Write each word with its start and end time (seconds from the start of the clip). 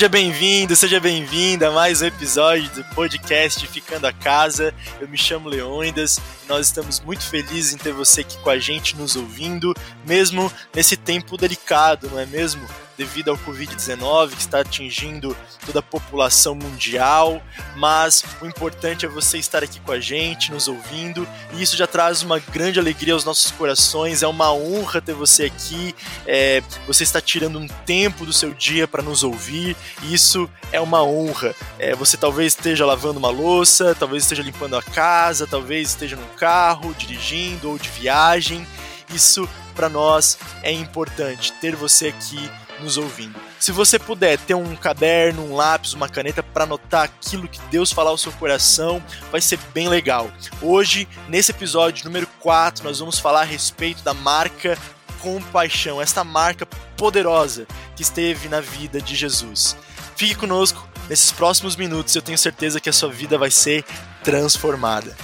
Seja 0.00 0.08
bem-vindo, 0.08 0.74
seja 0.74 0.98
bem-vinda 0.98 1.68
a 1.68 1.70
mais 1.70 2.00
um 2.00 2.06
episódio 2.06 2.70
do 2.70 2.82
podcast 2.94 3.66
Ficando 3.66 4.06
a 4.06 4.12
Casa. 4.14 4.72
Eu 4.98 5.06
me 5.06 5.18
chamo 5.18 5.46
Leônidas 5.46 6.18
e 6.42 6.48
nós 6.48 6.68
estamos 6.68 7.00
muito 7.00 7.22
felizes 7.22 7.74
em 7.74 7.76
ter 7.76 7.92
você 7.92 8.22
aqui 8.22 8.38
com 8.38 8.48
a 8.48 8.58
gente 8.58 8.96
nos 8.96 9.14
ouvindo, 9.14 9.74
mesmo 10.06 10.50
nesse 10.74 10.96
tempo 10.96 11.36
delicado, 11.36 12.08
não 12.08 12.18
é 12.18 12.24
mesmo? 12.24 12.66
Devido 13.00 13.30
ao 13.30 13.38
Covid-19 13.38 14.32
que 14.32 14.42
está 14.42 14.60
atingindo 14.60 15.34
toda 15.64 15.78
a 15.78 15.82
população 15.82 16.54
mundial, 16.54 17.42
mas 17.74 18.22
o 18.42 18.46
importante 18.46 19.06
é 19.06 19.08
você 19.08 19.38
estar 19.38 19.64
aqui 19.64 19.80
com 19.80 19.90
a 19.90 19.98
gente, 19.98 20.52
nos 20.52 20.68
ouvindo, 20.68 21.26
e 21.54 21.62
isso 21.62 21.78
já 21.78 21.86
traz 21.86 22.22
uma 22.22 22.38
grande 22.38 22.78
alegria 22.78 23.14
aos 23.14 23.24
nossos 23.24 23.50
corações. 23.52 24.22
É 24.22 24.26
uma 24.28 24.52
honra 24.52 25.00
ter 25.00 25.14
você 25.14 25.44
aqui. 25.44 25.94
É, 26.26 26.62
você 26.86 27.02
está 27.02 27.22
tirando 27.22 27.58
um 27.58 27.66
tempo 27.86 28.26
do 28.26 28.34
seu 28.34 28.52
dia 28.52 28.86
para 28.86 29.02
nos 29.02 29.22
ouvir, 29.22 29.74
e 30.02 30.12
isso 30.12 30.50
é 30.70 30.78
uma 30.78 31.02
honra. 31.02 31.54
É, 31.78 31.94
você 31.94 32.18
talvez 32.18 32.52
esteja 32.52 32.84
lavando 32.84 33.18
uma 33.18 33.30
louça, 33.30 33.96
talvez 33.98 34.24
esteja 34.24 34.42
limpando 34.42 34.76
a 34.76 34.82
casa, 34.82 35.46
talvez 35.46 35.88
esteja 35.88 36.16
no 36.16 36.26
carro, 36.36 36.94
dirigindo 36.98 37.70
ou 37.70 37.78
de 37.78 37.88
viagem. 37.88 38.66
Isso 39.14 39.48
para 39.74 39.88
nós 39.88 40.36
é 40.62 40.70
importante 40.70 41.52
ter 41.54 41.74
você 41.74 42.08
aqui 42.08 42.50
nos 42.80 42.96
ouvindo. 42.96 43.38
Se 43.58 43.72
você 43.72 43.98
puder 43.98 44.38
ter 44.38 44.54
um 44.54 44.74
caderno, 44.74 45.44
um 45.44 45.54
lápis, 45.54 45.92
uma 45.92 46.08
caneta 46.08 46.42
para 46.42 46.64
anotar 46.64 47.04
aquilo 47.04 47.48
que 47.48 47.60
Deus 47.70 47.92
falar 47.92 48.10
ao 48.10 48.18
seu 48.18 48.32
coração, 48.32 49.02
vai 49.30 49.40
ser 49.40 49.58
bem 49.72 49.88
legal. 49.88 50.30
Hoje, 50.60 51.08
nesse 51.28 51.52
episódio 51.52 52.04
número 52.04 52.26
4, 52.40 52.84
nós 52.84 52.98
vamos 52.98 53.18
falar 53.18 53.42
a 53.42 53.44
respeito 53.44 54.02
da 54.02 54.14
marca 54.14 54.76
compaixão, 55.20 56.00
esta 56.00 56.24
marca 56.24 56.66
poderosa 56.96 57.66
que 57.94 58.02
esteve 58.02 58.48
na 58.48 58.60
vida 58.60 59.00
de 59.00 59.14
Jesus. 59.14 59.76
Fique 60.16 60.34
conosco 60.34 60.88
nesses 61.08 61.30
próximos 61.32 61.76
minutos, 61.76 62.14
eu 62.14 62.22
tenho 62.22 62.38
certeza 62.38 62.80
que 62.80 62.88
a 62.88 62.92
sua 62.92 63.10
vida 63.10 63.36
vai 63.36 63.50
ser 63.50 63.84
transformada. 64.22 65.16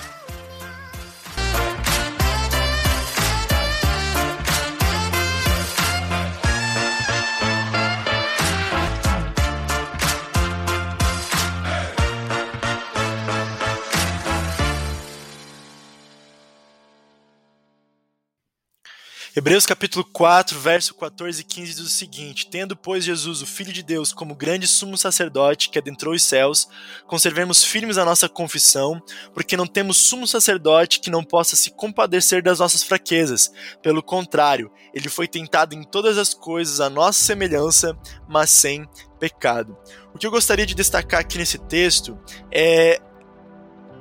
Hebreus 19.38 19.66
capítulo 19.66 20.02
4, 20.02 20.58
verso 20.58 20.94
14 20.94 21.42
e 21.42 21.44
15 21.44 21.74
diz 21.74 21.80
o 21.80 21.90
seguinte: 21.90 22.48
Tendo, 22.48 22.74
pois, 22.74 23.04
Jesus, 23.04 23.42
o 23.42 23.46
Filho 23.46 23.70
de 23.70 23.82
Deus, 23.82 24.10
como 24.10 24.34
grande 24.34 24.66
sumo 24.66 24.96
sacerdote 24.96 25.68
que 25.68 25.78
adentrou 25.78 26.14
os 26.14 26.22
céus, 26.22 26.66
conservemos 27.06 27.62
firmes 27.62 27.98
a 27.98 28.04
nossa 28.06 28.30
confissão, 28.30 28.98
porque 29.34 29.54
não 29.54 29.66
temos 29.66 29.98
sumo 29.98 30.26
sacerdote 30.26 31.00
que 31.00 31.10
não 31.10 31.22
possa 31.22 31.54
se 31.54 31.70
compadecer 31.70 32.42
das 32.42 32.60
nossas 32.60 32.82
fraquezas. 32.82 33.52
Pelo 33.82 34.02
contrário, 34.02 34.72
ele 34.94 35.10
foi 35.10 35.28
tentado 35.28 35.74
em 35.74 35.82
todas 35.82 36.16
as 36.16 36.32
coisas 36.32 36.80
à 36.80 36.88
nossa 36.88 37.22
semelhança, 37.22 37.94
mas 38.26 38.48
sem 38.48 38.88
pecado. 39.20 39.76
O 40.14 40.18
que 40.18 40.26
eu 40.26 40.30
gostaria 40.30 40.64
de 40.64 40.74
destacar 40.74 41.20
aqui 41.20 41.36
nesse 41.36 41.58
texto 41.58 42.18
é 42.50 43.02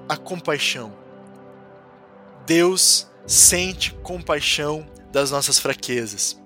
a 0.07 0.15
compaixão. 0.15 0.97
Deus 2.45 3.05
sente 3.27 3.93
compaixão 3.95 4.94
das 5.15 5.31
nossas 5.31 5.57
fraquezas. 5.57 6.37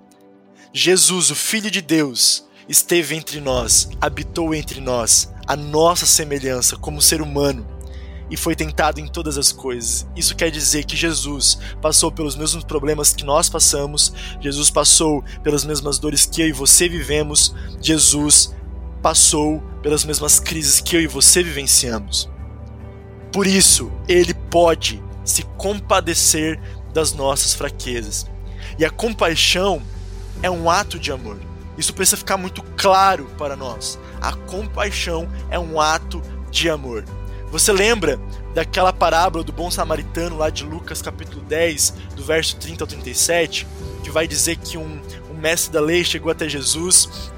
Jesus, 0.72 1.28
o 1.32 1.34
Filho 1.34 1.68
de 1.68 1.82
Deus, 1.82 2.46
esteve 2.68 3.16
entre 3.16 3.40
nós, 3.40 3.88
habitou 4.00 4.54
entre 4.54 4.80
nós, 4.80 5.28
a 5.44 5.56
nossa 5.56 6.06
semelhança 6.06 6.76
como 6.76 7.02
ser 7.02 7.20
humano, 7.20 7.66
e 8.30 8.36
foi 8.36 8.54
tentado 8.54 9.00
em 9.00 9.08
todas 9.08 9.36
as 9.36 9.50
coisas. 9.50 10.06
Isso 10.14 10.36
quer 10.36 10.52
dizer 10.52 10.84
que 10.84 10.96
Jesus 10.96 11.58
passou 11.82 12.12
pelos 12.12 12.36
mesmos 12.36 12.62
problemas 12.62 13.12
que 13.12 13.24
nós 13.24 13.48
passamos, 13.48 14.12
Jesus 14.40 14.70
passou 14.70 15.24
pelas 15.42 15.64
mesmas 15.64 15.98
dores 15.98 16.24
que 16.24 16.40
eu 16.40 16.46
e 16.46 16.52
você 16.52 16.88
vivemos, 16.88 17.52
Jesus 17.82 18.54
passou 19.02 19.60
pelas 19.82 20.04
mesmas 20.04 20.38
crises 20.38 20.80
que 20.80 20.94
eu 20.94 21.00
e 21.00 21.08
você 21.08 21.42
vivenciamos. 21.42 22.30
Por 23.32 23.48
isso, 23.48 23.90
ele 24.06 24.32
pode 24.32 25.02
se 25.24 25.42
compadecer 25.58 26.60
das 26.94 27.12
nossas 27.12 27.52
fraquezas. 27.52 28.30
E 28.80 28.84
a 28.86 28.88
compaixão 28.88 29.82
é 30.42 30.50
um 30.50 30.70
ato 30.70 30.98
de 30.98 31.12
amor. 31.12 31.36
Isso 31.76 31.92
precisa 31.92 32.16
ficar 32.16 32.38
muito 32.38 32.62
claro 32.78 33.26
para 33.36 33.54
nós. 33.54 33.98
A 34.18 34.32
compaixão 34.32 35.28
é 35.50 35.58
um 35.58 35.78
ato 35.78 36.22
de 36.50 36.70
amor. 36.70 37.04
Você 37.50 37.72
lembra 37.72 38.18
daquela 38.54 38.90
parábola 38.90 39.44
do 39.44 39.52
bom 39.52 39.70
samaritano 39.70 40.38
lá 40.38 40.48
de 40.48 40.64
Lucas 40.64 41.02
capítulo 41.02 41.42
10, 41.42 41.92
do 42.16 42.24
verso 42.24 42.56
30 42.56 42.82
ao 42.82 42.88
37, 42.88 43.66
que 44.02 44.10
vai 44.10 44.26
dizer 44.26 44.56
que 44.56 44.78
um, 44.78 44.98
um 45.30 45.34
mestre 45.34 45.74
da 45.74 45.80
lei 45.82 46.02
chegou 46.02 46.32
até 46.32 46.48
Jesus 46.48 47.30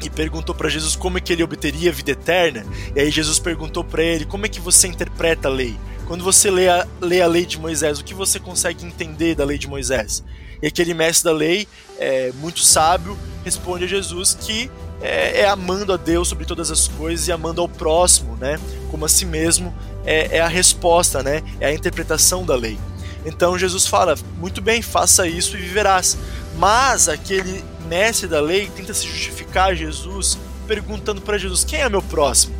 e 0.00 0.08
perguntou 0.08 0.54
para 0.54 0.68
Jesus 0.68 0.94
como 0.94 1.18
é 1.18 1.20
que 1.20 1.32
ele 1.32 1.42
obteria 1.42 1.90
vida 1.90 2.12
eterna. 2.12 2.64
E 2.94 3.00
aí 3.00 3.10
Jesus 3.10 3.40
perguntou 3.40 3.82
para 3.82 4.04
ele 4.04 4.24
como 4.24 4.46
é 4.46 4.48
que 4.48 4.60
você 4.60 4.86
interpreta 4.86 5.48
a 5.48 5.50
lei. 5.50 5.76
Quando 6.06 6.22
você 6.22 6.52
lê 6.52 6.68
a, 6.68 6.86
lê 7.00 7.20
a 7.20 7.26
lei 7.26 7.44
de 7.44 7.58
Moisés, 7.58 7.98
o 7.98 8.04
que 8.04 8.14
você 8.14 8.38
consegue 8.38 8.86
entender 8.86 9.34
da 9.34 9.44
lei 9.44 9.58
de 9.58 9.66
Moisés? 9.66 10.22
E 10.64 10.66
aquele 10.66 10.94
mestre 10.94 11.30
da 11.30 11.36
lei, 11.36 11.68
é, 11.98 12.32
muito 12.36 12.60
sábio, 12.60 13.18
responde 13.44 13.84
a 13.84 13.86
Jesus 13.86 14.34
que 14.40 14.70
é, 15.02 15.42
é, 15.42 15.46
amando 15.46 15.92
a 15.92 15.98
Deus 15.98 16.26
sobre 16.26 16.46
todas 16.46 16.70
as 16.70 16.88
coisas 16.88 17.28
e 17.28 17.32
amando 17.32 17.60
ao 17.60 17.68
próximo, 17.68 18.34
né, 18.36 18.58
como 18.90 19.04
a 19.04 19.08
si 19.08 19.26
mesmo, 19.26 19.74
é, 20.06 20.38
é 20.38 20.40
a 20.40 20.48
resposta, 20.48 21.22
né, 21.22 21.42
é 21.60 21.66
a 21.66 21.74
interpretação 21.74 22.46
da 22.46 22.56
lei. 22.56 22.78
Então 23.26 23.58
Jesus 23.58 23.86
fala: 23.86 24.16
muito 24.38 24.62
bem, 24.62 24.80
faça 24.80 25.28
isso 25.28 25.54
e 25.54 25.60
viverás. 25.60 26.16
Mas 26.56 27.10
aquele 27.10 27.62
mestre 27.86 28.26
da 28.26 28.40
lei 28.40 28.70
tenta 28.74 28.94
se 28.94 29.06
justificar 29.06 29.68
a 29.68 29.74
Jesus, 29.74 30.38
perguntando 30.66 31.20
para 31.20 31.36
Jesus: 31.36 31.62
quem 31.62 31.80
é 31.80 31.90
meu 31.90 32.00
próximo? 32.00 32.54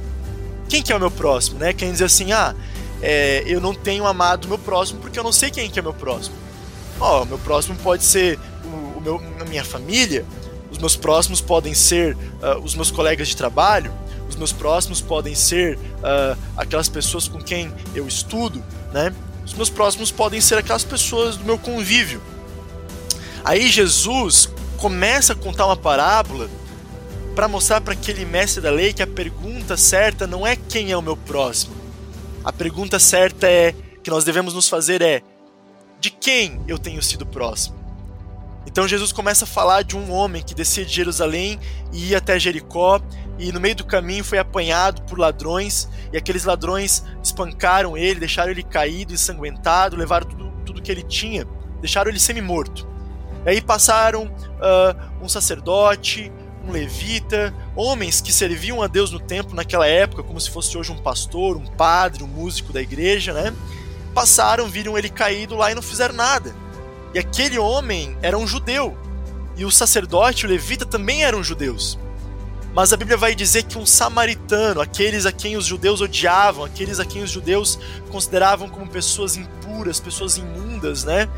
Quem 0.69 0.83
que 0.83 0.93
é 0.93 0.97
o 0.97 1.01
meu 1.01 1.11
próximo? 1.11 1.59
Né? 1.59 1.73
Quem 1.73 1.91
diz 1.91 2.03
assim: 2.03 2.33
ah, 2.33 2.55
é, 3.01 3.45
eu 3.47 3.63
não 3.63 3.75
tenho 3.75 4.07
amado 4.07 4.47
meu 4.47 4.59
próximo 4.59 5.01
porque 5.01 5.19
eu 5.19 5.25
não 5.25 5.33
sei 5.33 5.51
quem 5.51 5.71
que 5.71 5.79
é 5.79 5.83
meu 5.83 5.95
próximo. 5.95 6.44
Ó, 7.01 7.23
oh, 7.23 7.25
meu 7.25 7.39
próximo 7.39 7.77
pode 7.77 8.05
ser 8.05 8.39
o, 8.65 8.99
o 8.99 9.01
meu, 9.01 9.21
a 9.41 9.45
minha 9.45 9.65
família, 9.65 10.25
os 10.71 10.79
meus 10.79 10.97
próximos 10.97 11.41
podem 11.41 11.75
ser 11.75 12.17
uh, 12.17 12.59
os 12.63 12.75
meus 12.75 12.91
colegas 12.91 13.29
de 13.29 13.37
trabalho, 13.37 13.93
os 14.29 14.37
meus 14.37 14.53
próximos 14.53 15.01
podem 15.01 15.35
ser 15.35 15.77
uh, 15.77 16.37
aquelas 16.57 16.89
pessoas 16.89 17.29
com 17.29 17.41
quem 17.41 17.73
eu 17.95 18.07
estudo, 18.07 18.63
né? 18.93 19.15
Os 19.45 19.53
meus 19.55 19.71
próximos 19.71 20.11
podem 20.11 20.41
ser 20.41 20.57
aquelas 20.57 20.85
pessoas 20.85 21.37
do 21.37 21.45
meu 21.45 21.59
convívio. 21.59 22.21
Aí 23.45 23.69
Jesus 23.69 24.49
começa 24.79 25.35
a 25.35 25.37
contar 25.37 25.67
uma 25.67 25.77
parábola 25.77 26.49
para 27.35 27.47
mostrar 27.47 27.81
para 27.81 27.93
aquele 27.93 28.25
mestre 28.25 28.63
da 28.63 28.71
lei 28.71 28.93
que 28.93 29.03
a 29.03 29.07
pergunta 29.07 29.77
certa 29.77 30.27
não 30.27 30.47
é 30.47 30.57
quem 30.57 30.91
é 30.91 30.97
o 30.97 31.03
meu 31.03 31.17
próximo. 31.17 31.75
A 32.43 32.53
pergunta 32.53 32.99
certa 32.99 33.47
é 33.47 33.75
que 34.03 34.11
nós 34.11 34.25
devemos 34.25 34.55
nos 34.55 34.69
fazer 34.69 35.03
é 35.03 35.23
de 36.05 36.11
quem 36.11 36.61
eu 36.69 36.79
tenho 36.79 37.03
sido 37.03 37.25
próximo. 37.25 37.77
Então 38.67 38.87
Jesus 38.87 39.11
começa 39.11 39.47
a 39.47 39.49
falar 39.49 39.83
de 39.83 39.97
um 39.97 40.13
homem 40.13 40.43
que 40.43 40.55
descia 40.55 40.85
de 40.85 40.93
Jerusalém 40.93 41.59
e 41.95 42.11
ia 42.11 42.19
até 42.19 42.39
Jericó, 42.39 43.01
e 43.39 43.51
no 43.51 43.59
meio 43.59 43.75
do 43.75 43.87
caminho 43.87 44.23
foi 44.23 44.37
apanhado 44.37 45.01
por 45.03 45.19
ladrões, 45.19 45.89
e 46.13 46.17
aqueles 46.19 46.45
ladrões 46.45 47.03
espancaram 47.23 47.97
ele, 47.97 48.21
deixaram 48.21 48.51
ele 48.51 48.63
caído, 48.63 49.15
ensanguentado, 49.15 49.97
levaram 49.97 50.27
tudo, 50.27 50.53
tudo 50.67 50.83
que 50.83 50.93
ele 50.93 51.03
tinha, 51.03 51.47
deixaram 51.81 52.11
ele 52.11 52.21
semi-morto. 52.21 52.87
Aí 53.47 53.63
passaram 53.63 54.25
uh, 54.25 55.25
um 55.25 55.29
sacerdote, 55.29 56.31
um 56.67 56.71
levita, 56.71 57.55
homens 57.75 58.21
que 58.21 58.33
serviam 58.33 58.83
a 58.83 58.87
Deus 58.89 59.11
no 59.11 59.21
templo 59.21 59.55
naquela 59.55 59.87
época, 59.87 60.23
como 60.23 60.39
se 60.39 60.51
fosse 60.51 60.77
hoje 60.77 60.93
um 60.93 60.99
pastor, 60.99 61.57
um 61.57 61.67
padre, 61.67 62.23
um 62.23 62.29
músico 62.29 62.75
da 62.75 62.83
igreja, 62.83 63.33
né? 63.33 63.55
Passaram, 64.15 64.69
viram 64.69 64.97
ele 64.97 65.11
caído 65.11 65.57
lá 65.57 65.71
e 65.71 65.75
não 65.75 65.83
fizeram 65.83 66.15
nada. 66.15 66.55
E 67.13 67.19
aquele 67.19 67.59
homem 67.59 68.17
era 68.23 68.39
um 68.39 68.47
judeu. 68.47 68.97
E 69.57 69.65
o 69.65 69.71
sacerdote, 69.71 70.47
o 70.47 70.49
levita, 70.49 70.87
também 70.87 71.25
eram 71.25 71.45
judeus. 71.45 71.99
Mas 72.75 72.93
a 72.93 72.97
Bíblia 72.97 73.17
vai 73.17 73.37
dizer 73.37 73.63
que 73.63 73.79
um 73.79 73.87
samaritano, 73.87 74.81
aqueles 74.81 75.27
a 75.27 75.33
quem 75.33 75.57
os 75.57 75.65
judeus 75.65 76.01
odiavam, 76.01 76.65
aqueles 76.65 76.99
a 76.99 77.05
quem 77.05 77.23
os 77.23 77.31
judeus 77.31 77.79
consideravam 78.11 78.69
como 78.69 78.89
pessoas 78.89 79.37
impuras, 79.37 80.01
pessoas 80.01 80.37
imundas, 80.37 81.05
né? 81.05 81.29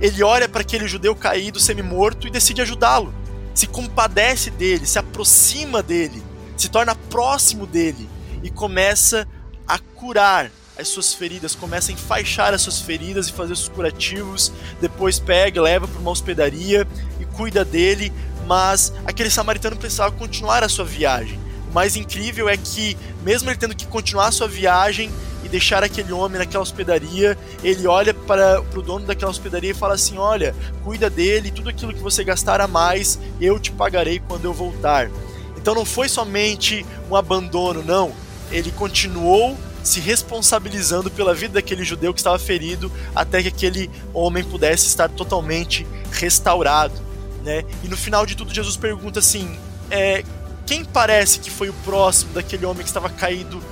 Ele 0.00 0.22
olha 0.22 0.48
para 0.48 0.62
aquele 0.62 0.88
judeu 0.88 1.14
caído, 1.14 1.60
semi-morto 1.60 2.26
e 2.26 2.30
decide 2.30 2.62
ajudá-lo. 2.62 3.12
Se 3.54 3.66
compadece 3.66 4.50
dele, 4.50 4.86
se 4.86 4.98
aproxima 4.98 5.82
dele, 5.82 6.22
se 6.56 6.70
torna 6.70 6.94
próximo 6.94 7.66
dele 7.66 8.08
e 8.42 8.48
começa 8.48 9.28
a 9.68 9.78
curar 9.78 10.50
as 10.80 10.88
suas 10.88 11.14
feridas, 11.14 11.54
começa 11.54 11.90
a 11.90 11.94
enfaixar 11.94 12.54
as 12.54 12.62
suas 12.62 12.80
feridas 12.80 13.28
e 13.28 13.32
fazer 13.32 13.52
os 13.52 13.68
curativos, 13.68 14.52
depois 14.80 15.18
pega, 15.18 15.60
leva 15.60 15.86
para 15.86 16.00
uma 16.00 16.10
hospedaria 16.10 16.86
e 17.20 17.24
cuida 17.24 17.64
dele, 17.64 18.12
mas 18.46 18.92
aquele 19.04 19.30
samaritano 19.30 19.76
precisava 19.76 20.10
continuar 20.12 20.64
a 20.64 20.68
sua 20.68 20.84
viagem. 20.84 21.38
o 21.70 21.72
mais 21.72 21.94
incrível 21.94 22.48
é 22.48 22.56
que, 22.56 22.96
mesmo 23.22 23.48
ele 23.48 23.58
tendo 23.58 23.76
que 23.76 23.86
continuar 23.86 24.32
sua 24.32 24.48
viagem 24.48 25.10
e 25.44 25.48
deixar 25.48 25.82
aquele 25.82 26.12
homem 26.12 26.38
naquela 26.38 26.62
hospedaria, 26.62 27.38
ele 27.62 27.86
olha 27.86 28.12
para 28.12 28.60
o 28.74 28.82
dono 28.82 29.06
daquela 29.06 29.30
hospedaria 29.30 29.70
e 29.70 29.74
fala 29.74 29.94
assim: 29.94 30.18
Olha, 30.18 30.54
cuida 30.82 31.08
dele, 31.08 31.50
tudo 31.50 31.70
aquilo 31.70 31.94
que 31.94 32.00
você 32.00 32.24
gastar 32.24 32.60
a 32.60 32.66
mais, 32.66 33.18
eu 33.40 33.58
te 33.58 33.70
pagarei 33.70 34.18
quando 34.18 34.44
eu 34.44 34.52
voltar. 34.52 35.08
Então 35.56 35.74
não 35.74 35.84
foi 35.84 36.08
somente 36.08 36.84
um 37.10 37.14
abandono, 37.14 37.82
não. 37.82 38.12
Ele 38.50 38.72
continuou 38.72 39.56
se 39.82 40.00
responsabilizando 40.00 41.10
pela 41.10 41.34
vida 41.34 41.54
daquele 41.54 41.84
judeu 41.84 42.12
que 42.12 42.20
estava 42.20 42.38
ferido 42.38 42.90
até 43.14 43.42
que 43.42 43.48
aquele 43.48 43.90
homem 44.12 44.44
pudesse 44.44 44.86
estar 44.86 45.08
totalmente 45.08 45.86
restaurado. 46.12 47.00
Né? 47.44 47.64
E 47.82 47.88
no 47.88 47.96
final 47.96 48.26
de 48.26 48.36
tudo, 48.36 48.52
Jesus 48.52 48.76
pergunta 48.76 49.18
assim: 49.18 49.58
é, 49.90 50.24
quem 50.66 50.84
parece 50.84 51.40
que 51.40 51.50
foi 51.50 51.68
o 51.68 51.74
próximo 51.84 52.32
daquele 52.32 52.66
homem 52.66 52.82
que 52.82 52.88
estava 52.88 53.08
caído 53.08 53.62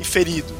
e 0.00 0.04
ferido? 0.04 0.52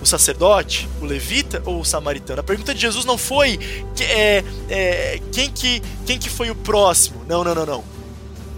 O 0.00 0.06
sacerdote, 0.06 0.88
o 1.00 1.04
levita 1.04 1.60
ou 1.64 1.80
o 1.80 1.84
samaritano? 1.84 2.40
A 2.40 2.44
pergunta 2.44 2.72
de 2.72 2.80
Jesus 2.80 3.04
não 3.04 3.18
foi 3.18 3.58
é, 4.00 4.44
é, 4.68 5.20
quem, 5.32 5.50
que, 5.50 5.82
quem 6.06 6.18
que 6.18 6.30
foi 6.30 6.50
o 6.50 6.54
próximo. 6.54 7.24
Não, 7.28 7.42
não, 7.42 7.54
não, 7.54 7.66
não. 7.66 7.84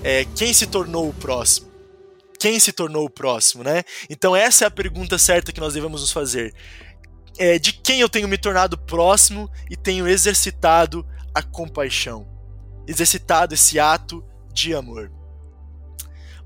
É, 0.05 0.27
quem 0.35 0.53
se 0.53 0.67
tornou 0.67 1.09
o 1.09 1.15
próximo? 1.15 1.70
Quem 2.41 2.59
se 2.59 2.73
tornou 2.73 3.05
o 3.05 3.11
próximo, 3.11 3.63
né? 3.63 3.85
Então 4.09 4.35
essa 4.35 4.65
é 4.65 4.67
a 4.67 4.71
pergunta 4.71 5.19
certa 5.19 5.53
que 5.53 5.61
nós 5.61 5.75
devemos 5.75 6.01
nos 6.01 6.11
fazer. 6.11 6.55
É, 7.39 7.59
de 7.59 7.75
quem 7.75 8.01
eu 8.01 8.09
tenho 8.09 8.27
me 8.27 8.39
tornado 8.39 8.79
próximo 8.79 9.49
e 9.69 9.77
tenho 9.77 10.09
exercitado 10.09 11.07
a 11.35 11.43
compaixão, 11.43 12.27
exercitado 12.89 13.53
esse 13.53 13.79
ato 13.79 14.25
de 14.53 14.75
amor. 14.75 15.13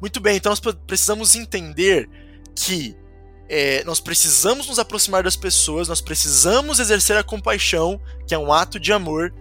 Muito 0.01 0.21
bem, 0.21 0.37
então 0.37 0.51
nós 0.51 0.61
precisamos 0.87 1.37
entender 1.37 2.11
que 2.57 2.97
é, 3.49 3.85
nós 3.85 4.01
precisamos 4.01 4.67
nos 4.67 4.81
aproximar 4.81 5.23
das 5.23 5.37
pessoas, 5.37 5.89
nós 5.89 6.01
precisamos 6.01 6.81
exercer 6.81 7.17
a 7.17 7.23
compaixão, 7.23 8.01
que 8.27 8.35
é 8.35 8.39
um 8.39 8.53
ato 8.53 8.81
de 8.81 8.93
amor, 8.93 9.33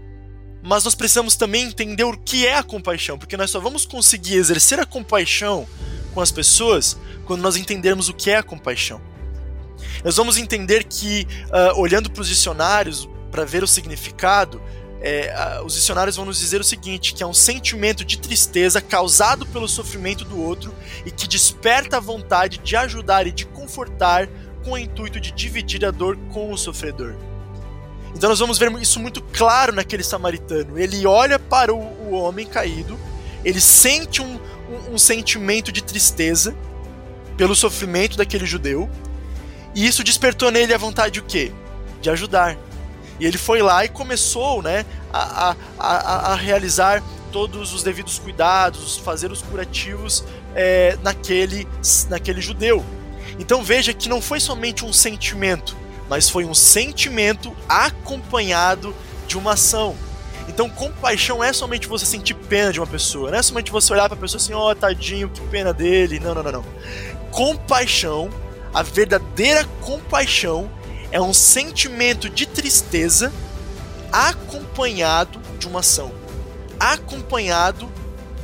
mas 0.61 0.83
nós 0.83 0.93
precisamos 0.93 1.35
também 1.35 1.65
entender 1.65 2.03
o 2.03 2.17
que 2.17 2.45
é 2.45 2.57
a 2.57 2.63
compaixão, 2.63 3.17
porque 3.17 3.35
nós 3.35 3.49
só 3.49 3.59
vamos 3.59 3.85
conseguir 3.85 4.35
exercer 4.35 4.79
a 4.79 4.85
compaixão 4.85 5.67
com 6.13 6.21
as 6.21 6.31
pessoas 6.31 6.97
quando 7.25 7.41
nós 7.41 7.55
entendermos 7.55 8.09
o 8.09 8.13
que 8.13 8.29
é 8.29 8.37
a 8.37 8.43
compaixão. 8.43 9.01
Nós 10.03 10.15
vamos 10.17 10.37
entender 10.37 10.83
que, 10.83 11.27
uh, 11.47 11.79
olhando 11.79 12.11
para 12.11 12.21
os 12.21 12.27
dicionários, 12.27 13.07
para 13.31 13.45
ver 13.45 13.63
o 13.63 13.67
significado, 13.67 14.61
é, 15.01 15.33
uh, 15.59 15.65
os 15.65 15.73
dicionários 15.73 16.15
vão 16.15 16.25
nos 16.25 16.39
dizer 16.39 16.61
o 16.61 16.63
seguinte: 16.63 17.13
que 17.13 17.23
é 17.23 17.27
um 17.27 17.33
sentimento 17.33 18.05
de 18.05 18.17
tristeza 18.17 18.81
causado 18.81 19.45
pelo 19.45 19.67
sofrimento 19.67 20.23
do 20.23 20.41
outro 20.41 20.73
e 21.05 21.11
que 21.11 21.27
desperta 21.27 21.97
a 21.97 21.99
vontade 21.99 22.57
de 22.57 22.75
ajudar 22.75 23.27
e 23.27 23.31
de 23.31 23.45
confortar 23.45 24.29
com 24.63 24.71
o 24.71 24.77
intuito 24.77 25.19
de 25.19 25.31
dividir 25.31 25.85
a 25.85 25.91
dor 25.91 26.17
com 26.31 26.51
o 26.51 26.57
sofredor. 26.57 27.15
Então 28.15 28.29
nós 28.29 28.39
vamos 28.39 28.57
ver 28.57 28.71
isso 28.81 28.99
muito 28.99 29.21
claro 29.21 29.73
naquele 29.73 30.03
samaritano. 30.03 30.77
Ele 30.77 31.05
olha 31.05 31.37
para 31.37 31.73
o, 31.73 31.79
o 31.79 32.11
homem 32.11 32.45
caído, 32.45 32.97
ele 33.43 33.59
sente 33.59 34.21
um, 34.21 34.39
um, 34.93 34.97
sentimento 34.97 35.71
de 35.71 35.83
tristeza 35.83 36.55
pelo 37.37 37.55
sofrimento 37.55 38.17
daquele 38.17 38.45
judeu. 38.45 38.89
E 39.75 39.85
isso 39.85 40.03
despertou 40.03 40.51
nele 40.51 40.73
a 40.73 40.77
vontade 40.77 41.13
de 41.13 41.19
o 41.19 41.23
quê? 41.23 41.51
De 42.01 42.09
ajudar. 42.09 42.57
E 43.19 43.25
ele 43.25 43.37
foi 43.37 43.61
lá 43.61 43.83
e 43.85 43.89
começou 43.89 44.61
né, 44.61 44.85
a, 45.11 45.55
a, 45.79 46.31
a 46.31 46.35
realizar 46.35 47.03
todos 47.31 47.73
os 47.73 47.81
devidos 47.81 48.19
cuidados, 48.19 48.97
fazer 48.97 49.31
os 49.31 49.41
curativos 49.41 50.23
é, 50.55 50.97
naquele, 51.01 51.67
naquele 52.09 52.41
judeu. 52.41 52.85
Então 53.39 53.63
veja 53.63 53.93
que 53.93 54.07
não 54.07 54.21
foi 54.21 54.39
somente 54.39 54.85
um 54.85 54.93
sentimento, 54.93 55.75
mas 56.07 56.29
foi 56.29 56.45
um 56.45 56.53
sentimento 56.53 57.55
acompanhado 57.67 58.95
de 59.27 59.37
uma 59.37 59.53
ação. 59.53 59.95
Então, 60.53 60.69
compaixão 60.69 61.43
é 61.43 61.51
somente 61.51 61.87
você 61.87 62.05
sentir 62.05 62.35
pena 62.35 62.71
de 62.71 62.79
uma 62.79 62.85
pessoa, 62.85 63.31
não 63.31 63.39
é 63.39 63.41
somente 63.41 63.71
você 63.71 63.91
olhar 63.91 64.07
para 64.07 64.15
a 64.15 64.21
pessoa 64.21 64.39
assim, 64.39 64.53
ó, 64.53 64.69
oh, 64.69 64.75
tadinho, 64.75 65.27
que 65.27 65.41
pena 65.47 65.73
dele. 65.73 66.19
Não, 66.19 66.35
não, 66.35 66.43
não, 66.43 66.51
não. 66.51 66.65
Compaixão, 67.31 68.29
a 68.71 68.83
verdadeira 68.83 69.65
compaixão, 69.81 70.69
é 71.11 71.19
um 71.19 71.33
sentimento 71.33 72.29
de 72.29 72.45
tristeza 72.45 73.33
acompanhado 74.11 75.39
de 75.57 75.67
uma 75.67 75.79
ação, 75.79 76.11
acompanhado 76.79 77.91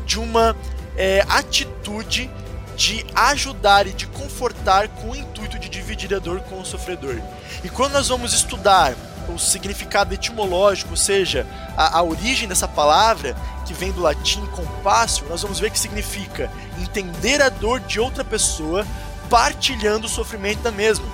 de 0.04 0.20
uma 0.20 0.56
é, 0.98 1.24
atitude 1.30 2.28
de 2.76 3.06
ajudar 3.14 3.86
e 3.86 3.92
de 3.92 4.08
confortar 4.08 4.88
com 4.88 5.12
o 5.12 5.16
intuito 5.16 5.60
de 5.60 5.70
dividir 5.70 6.12
a 6.16 6.18
dor 6.18 6.40
com 6.42 6.60
o 6.60 6.66
sofredor. 6.66 7.22
E 7.64 7.70
quando 7.70 7.94
nós 7.94 8.08
vamos 8.08 8.34
estudar 8.34 8.96
o 9.30 9.40
significado 9.40 10.14
etimológico, 10.14 10.92
ou 10.92 10.98
seja, 10.98 11.46
a, 11.78 12.00
a 12.00 12.04
origem 12.04 12.48
dessa 12.48 12.68
palavra, 12.68 13.36
que 13.66 13.74
vem 13.74 13.92
do 13.92 14.02
latim 14.02 14.46
compassio, 14.48 15.28
nós 15.30 15.42
vamos 15.42 15.60
ver 15.60 15.70
que 15.70 15.80
significa 15.80 16.52
entender 16.80 17.42
a 17.42 17.50
dor 17.50 17.80
de 17.80 18.00
outra 18.00 18.24
pessoa 18.24 18.86
partilhando 19.30 20.08
o 20.08 20.10
sofrimento 20.10 20.62
da 20.62 20.72
mesma. 20.72 21.06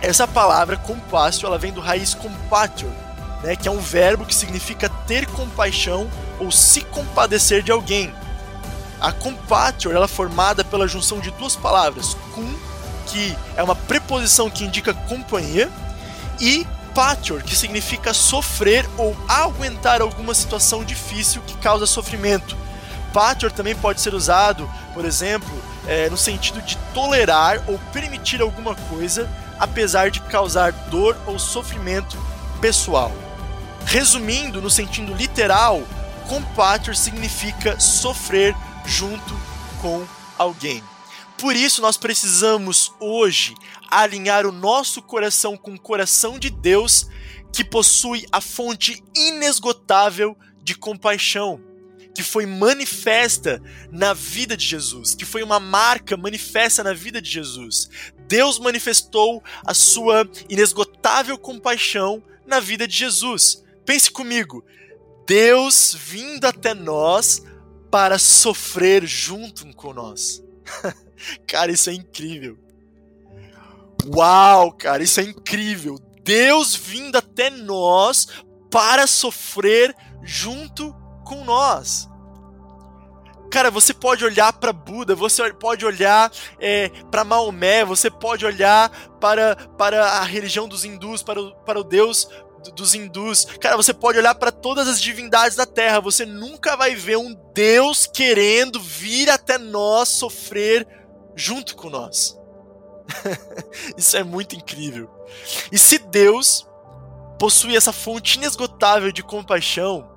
Essa 0.00 0.26
palavra 0.26 0.76
compassio, 0.76 1.46
ela 1.46 1.58
vem 1.58 1.72
do 1.72 1.80
raiz 1.80 2.14
compatio, 2.14 2.90
né, 3.42 3.56
que 3.56 3.68
é 3.68 3.70
um 3.70 3.78
verbo 3.78 4.24
que 4.24 4.34
significa 4.34 4.88
ter 5.06 5.26
compaixão 5.26 6.08
ou 6.38 6.50
se 6.50 6.80
compadecer 6.80 7.62
de 7.62 7.70
alguém. 7.72 8.12
A 9.00 9.12
compatio 9.12 9.92
ela 9.92 10.06
é 10.06 10.08
formada 10.08 10.64
pela 10.64 10.88
junção 10.88 11.20
de 11.20 11.30
duas 11.32 11.54
palavras, 11.54 12.16
cum, 12.34 12.54
que 13.06 13.36
é 13.56 13.62
uma 13.62 13.76
preposição 13.76 14.48
que 14.48 14.64
indica 14.64 14.94
companhia, 14.94 15.70
e 16.40 16.66
Patior, 16.96 17.42
que 17.42 17.54
significa 17.54 18.14
sofrer 18.14 18.88
ou 18.96 19.14
aguentar 19.28 20.00
alguma 20.00 20.34
situação 20.34 20.82
difícil 20.82 21.42
que 21.42 21.54
causa 21.58 21.84
sofrimento. 21.84 22.56
Patior 23.12 23.52
também 23.52 23.76
pode 23.76 24.00
ser 24.00 24.14
usado, 24.14 24.66
por 24.94 25.04
exemplo, 25.04 25.52
é, 25.86 26.08
no 26.08 26.16
sentido 26.16 26.62
de 26.62 26.78
tolerar 26.94 27.62
ou 27.66 27.78
permitir 27.92 28.40
alguma 28.40 28.74
coisa, 28.74 29.30
apesar 29.58 30.10
de 30.10 30.20
causar 30.20 30.72
dor 30.72 31.14
ou 31.26 31.38
sofrimento 31.38 32.16
pessoal. 32.62 33.12
Resumindo, 33.84 34.62
no 34.62 34.70
sentido 34.70 35.12
literal, 35.12 35.82
compatior 36.26 36.96
significa 36.96 37.78
sofrer 37.78 38.56
junto 38.86 39.38
com 39.82 40.02
alguém. 40.38 40.82
Por 41.38 41.54
isso, 41.54 41.82
nós 41.82 41.96
precisamos 41.98 42.92
hoje 42.98 43.54
alinhar 43.90 44.46
o 44.46 44.52
nosso 44.52 45.02
coração 45.02 45.56
com 45.56 45.74
o 45.74 45.80
coração 45.80 46.38
de 46.38 46.48
Deus, 46.48 47.06
que 47.52 47.62
possui 47.62 48.26
a 48.32 48.40
fonte 48.40 49.02
inesgotável 49.14 50.36
de 50.62 50.74
compaixão, 50.74 51.60
que 52.14 52.22
foi 52.22 52.46
manifesta 52.46 53.62
na 53.90 54.14
vida 54.14 54.56
de 54.56 54.64
Jesus, 54.64 55.14
que 55.14 55.26
foi 55.26 55.42
uma 55.42 55.60
marca 55.60 56.16
manifesta 56.16 56.82
na 56.82 56.94
vida 56.94 57.20
de 57.20 57.30
Jesus. 57.30 57.90
Deus 58.26 58.58
manifestou 58.58 59.42
a 59.64 59.74
sua 59.74 60.28
inesgotável 60.48 61.38
compaixão 61.38 62.22
na 62.46 62.60
vida 62.60 62.88
de 62.88 62.96
Jesus. 62.96 63.62
Pense 63.84 64.10
comigo, 64.10 64.64
Deus 65.26 65.94
vindo 65.98 66.46
até 66.46 66.72
nós 66.72 67.42
para 67.90 68.18
sofrer 68.18 69.06
junto 69.06 69.66
com 69.74 69.92
nós. 69.92 70.42
Cara, 71.46 71.72
isso 71.72 71.90
é 71.90 71.94
incrível. 71.94 72.58
Uau, 74.06 74.72
cara, 74.72 75.02
isso 75.02 75.20
é 75.20 75.24
incrível. 75.24 75.98
Deus 76.22 76.74
vindo 76.74 77.16
até 77.16 77.50
nós 77.50 78.28
para 78.70 79.06
sofrer 79.06 79.94
junto 80.22 80.94
com 81.24 81.44
nós. 81.44 82.08
Cara, 83.50 83.70
você 83.70 83.94
pode 83.94 84.24
olhar 84.24 84.52
para 84.52 84.72
Buda, 84.72 85.14
você 85.14 85.52
pode 85.52 85.84
olhar 85.84 86.30
é, 86.60 86.88
para 87.10 87.24
Maomé, 87.24 87.84
você 87.84 88.10
pode 88.10 88.44
olhar 88.44 88.90
para, 89.20 89.56
para 89.78 90.04
a 90.04 90.24
religião 90.24 90.68
dos 90.68 90.84
hindus, 90.84 91.22
para 91.22 91.40
o, 91.40 91.54
para 91.64 91.80
o 91.80 91.84
Deus 91.84 92.28
dos 92.74 92.94
hindus. 92.94 93.44
Cara, 93.60 93.76
você 93.76 93.94
pode 93.94 94.18
olhar 94.18 94.34
para 94.34 94.50
todas 94.50 94.88
as 94.88 95.00
divindades 95.00 95.56
da 95.56 95.64
Terra, 95.64 96.00
você 96.00 96.26
nunca 96.26 96.76
vai 96.76 96.94
ver 96.94 97.16
um 97.16 97.34
Deus 97.54 98.06
querendo 98.06 98.80
vir 98.80 99.30
até 99.30 99.56
nós 99.58 100.08
sofrer 100.08 100.86
junto 101.36 101.76
com 101.76 101.90
nós. 101.90 102.36
Isso 103.96 104.16
é 104.16 104.24
muito 104.24 104.56
incrível. 104.56 105.08
E 105.70 105.78
se 105.78 105.98
Deus 105.98 106.66
possui 107.38 107.76
essa 107.76 107.92
fonte 107.92 108.38
inesgotável 108.38 109.12
de 109.12 109.22
compaixão, 109.22 110.10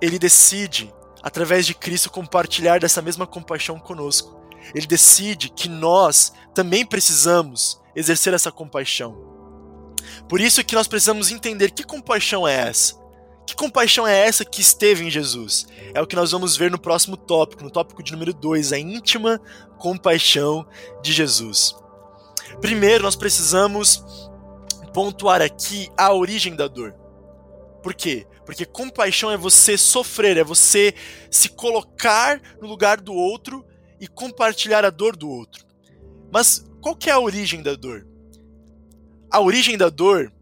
ele 0.00 0.18
decide, 0.18 0.94
através 1.22 1.66
de 1.66 1.74
Cristo, 1.74 2.10
compartilhar 2.10 2.78
dessa 2.80 3.02
mesma 3.02 3.26
compaixão 3.26 3.78
conosco. 3.78 4.40
Ele 4.74 4.86
decide 4.86 5.50
que 5.50 5.68
nós 5.68 6.32
também 6.54 6.86
precisamos 6.86 7.80
exercer 7.94 8.32
essa 8.32 8.50
compaixão. 8.50 9.34
Por 10.28 10.40
isso 10.40 10.64
que 10.64 10.74
nós 10.74 10.88
precisamos 10.88 11.30
entender 11.30 11.70
que 11.72 11.82
compaixão 11.82 12.46
é 12.46 12.54
essa. 12.68 13.03
Que 13.46 13.54
compaixão 13.54 14.06
é 14.06 14.26
essa 14.26 14.44
que 14.44 14.60
esteve 14.60 15.04
em 15.04 15.10
Jesus? 15.10 15.66
É 15.92 16.00
o 16.00 16.06
que 16.06 16.16
nós 16.16 16.30
vamos 16.30 16.56
ver 16.56 16.70
no 16.70 16.78
próximo 16.78 17.16
tópico, 17.16 17.62
no 17.62 17.70
tópico 17.70 18.02
de 18.02 18.12
número 18.12 18.32
2, 18.32 18.72
a 18.72 18.78
íntima 18.78 19.40
compaixão 19.78 20.66
de 21.02 21.12
Jesus. 21.12 21.74
Primeiro, 22.60 23.04
nós 23.04 23.16
precisamos 23.16 24.02
pontuar 24.94 25.42
aqui 25.42 25.90
a 25.96 26.12
origem 26.12 26.56
da 26.56 26.68
dor. 26.68 26.94
Por 27.82 27.92
quê? 27.92 28.26
Porque 28.46 28.64
compaixão 28.64 29.30
é 29.30 29.36
você 29.36 29.76
sofrer, 29.76 30.36
é 30.36 30.44
você 30.44 30.94
se 31.30 31.50
colocar 31.50 32.40
no 32.60 32.66
lugar 32.66 33.00
do 33.00 33.12
outro 33.12 33.64
e 34.00 34.06
compartilhar 34.06 34.84
a 34.84 34.90
dor 34.90 35.16
do 35.16 35.28
outro. 35.28 35.66
Mas 36.32 36.64
qual 36.80 36.96
que 36.96 37.10
é 37.10 37.12
a 37.12 37.18
origem 37.18 37.62
da 37.62 37.74
dor? 37.74 38.06
A 39.30 39.40
origem 39.40 39.76
da 39.76 39.88
dor, 39.90 40.32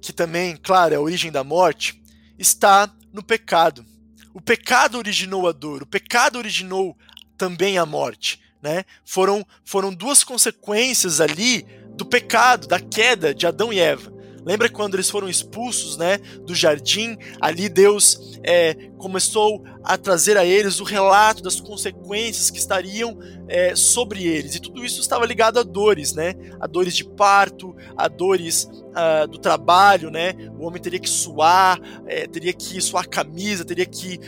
que 0.00 0.12
também, 0.12 0.56
claro, 0.56 0.94
é 0.94 0.96
a 0.96 1.00
origem 1.00 1.30
da 1.30 1.44
morte, 1.44 2.00
está 2.38 2.92
no 3.12 3.22
pecado. 3.22 3.84
O 4.32 4.40
pecado 4.40 4.98
originou 4.98 5.48
a 5.48 5.52
dor, 5.52 5.82
o 5.82 5.86
pecado 5.86 6.38
originou 6.38 6.96
também 7.36 7.78
a 7.78 7.86
morte. 7.86 8.40
Né? 8.62 8.84
Foram, 9.04 9.46
foram 9.64 9.92
duas 9.92 10.24
consequências 10.24 11.20
ali 11.20 11.62
do 11.96 12.04
pecado, 12.04 12.66
da 12.66 12.80
queda 12.80 13.34
de 13.34 13.46
Adão 13.46 13.72
e 13.72 13.78
Eva. 13.78 14.12
Lembra 14.46 14.68
quando 14.68 14.94
eles 14.94 15.10
foram 15.10 15.28
expulsos 15.28 15.96
né, 15.96 16.18
do 16.46 16.54
jardim? 16.54 17.18
Ali 17.40 17.68
Deus 17.68 18.38
é, 18.44 18.74
começou 18.96 19.64
a 19.82 19.98
trazer 19.98 20.36
a 20.36 20.44
eles 20.44 20.78
o 20.78 20.84
relato 20.84 21.42
das 21.42 21.60
consequências 21.60 22.48
que 22.48 22.58
estariam 22.58 23.18
é, 23.48 23.74
sobre 23.74 24.24
eles. 24.24 24.54
E 24.54 24.60
tudo 24.60 24.84
isso 24.84 25.00
estava 25.00 25.26
ligado 25.26 25.58
a 25.58 25.64
dores, 25.64 26.12
né? 26.12 26.36
A 26.60 26.68
dores 26.68 26.94
de 26.94 27.04
parto, 27.04 27.74
a 27.96 28.06
dores 28.06 28.64
uh, 28.64 29.26
do 29.26 29.36
trabalho, 29.36 30.12
né? 30.12 30.32
O 30.56 30.64
homem 30.64 30.80
teria 30.80 31.00
que 31.00 31.10
suar, 31.10 31.80
é, 32.06 32.28
teria 32.28 32.52
que 32.52 32.80
suar 32.80 33.02
a 33.02 33.08
camisa, 33.08 33.64
teria 33.64 33.84
que, 33.84 34.20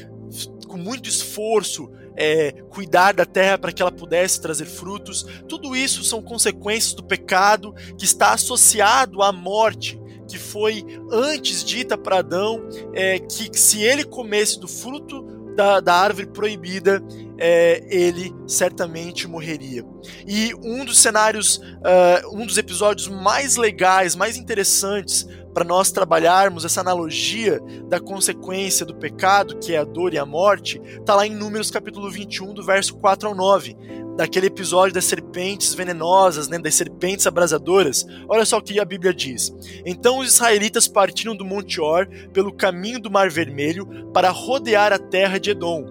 com 0.66 0.76
muito 0.76 1.08
esforço, 1.08 1.88
é, 2.16 2.50
cuidar 2.70 3.14
da 3.14 3.24
terra 3.24 3.56
para 3.56 3.70
que 3.70 3.80
ela 3.80 3.92
pudesse 3.92 4.40
trazer 4.40 4.66
frutos. 4.66 5.24
Tudo 5.48 5.76
isso 5.76 6.02
são 6.02 6.20
consequências 6.20 6.92
do 6.92 7.04
pecado 7.04 7.72
que 7.96 8.04
está 8.04 8.32
associado 8.32 9.22
à 9.22 9.30
morte 9.30 9.96
que 10.28 10.38
foi 10.38 10.84
antes 11.10 11.64
dita 11.64 11.96
para 11.96 12.18
Adão, 12.18 12.62
é, 12.92 13.18
que 13.18 13.50
se 13.58 13.82
ele 13.82 14.04
comesse 14.04 14.60
do 14.60 14.68
fruto 14.68 15.22
da, 15.56 15.80
da 15.80 15.94
árvore 15.94 16.26
proibida, 16.26 17.02
é, 17.38 17.84
ele 17.88 18.34
certamente 18.46 19.28
morreria. 19.28 19.84
E 20.26 20.52
um 20.62 20.84
dos 20.84 20.98
cenários, 20.98 21.56
uh, 21.56 22.34
um 22.36 22.44
dos 22.44 22.58
episódios 22.58 23.08
mais 23.08 23.56
legais, 23.56 24.16
mais 24.16 24.36
interessantes 24.36 25.26
para 25.54 25.64
nós 25.64 25.90
trabalharmos 25.90 26.64
essa 26.64 26.80
analogia 26.80 27.60
da 27.88 27.98
consequência 27.98 28.84
do 28.84 28.94
pecado, 28.94 29.58
que 29.58 29.74
é 29.74 29.78
a 29.78 29.84
dor 29.84 30.12
e 30.14 30.18
a 30.18 30.26
morte, 30.26 30.80
está 30.84 31.14
lá 31.14 31.26
em 31.26 31.34
Números 31.34 31.70
capítulo 31.70 32.10
21, 32.10 32.54
do 32.54 32.64
verso 32.64 32.96
4 32.96 33.28
ao 33.28 33.34
9 33.34 33.76
daquele 34.18 34.48
episódio 34.48 34.92
das 34.92 35.04
serpentes 35.04 35.72
venenosas, 35.74 36.48
né, 36.48 36.58
das 36.58 36.74
serpentes 36.74 37.24
abrasadoras. 37.24 38.04
Olha 38.28 38.44
só 38.44 38.58
o 38.58 38.62
que 38.62 38.80
a 38.80 38.84
Bíblia 38.84 39.14
diz. 39.14 39.54
Então 39.86 40.18
os 40.18 40.26
israelitas 40.26 40.88
partiram 40.88 41.36
do 41.36 41.44
Monte 41.44 41.80
Or 41.80 42.08
pelo 42.32 42.52
caminho 42.52 42.98
do 42.98 43.08
Mar 43.08 43.30
Vermelho 43.30 43.86
para 44.12 44.30
rodear 44.30 44.92
a 44.92 44.98
terra 44.98 45.38
de 45.38 45.50
Edom. 45.50 45.86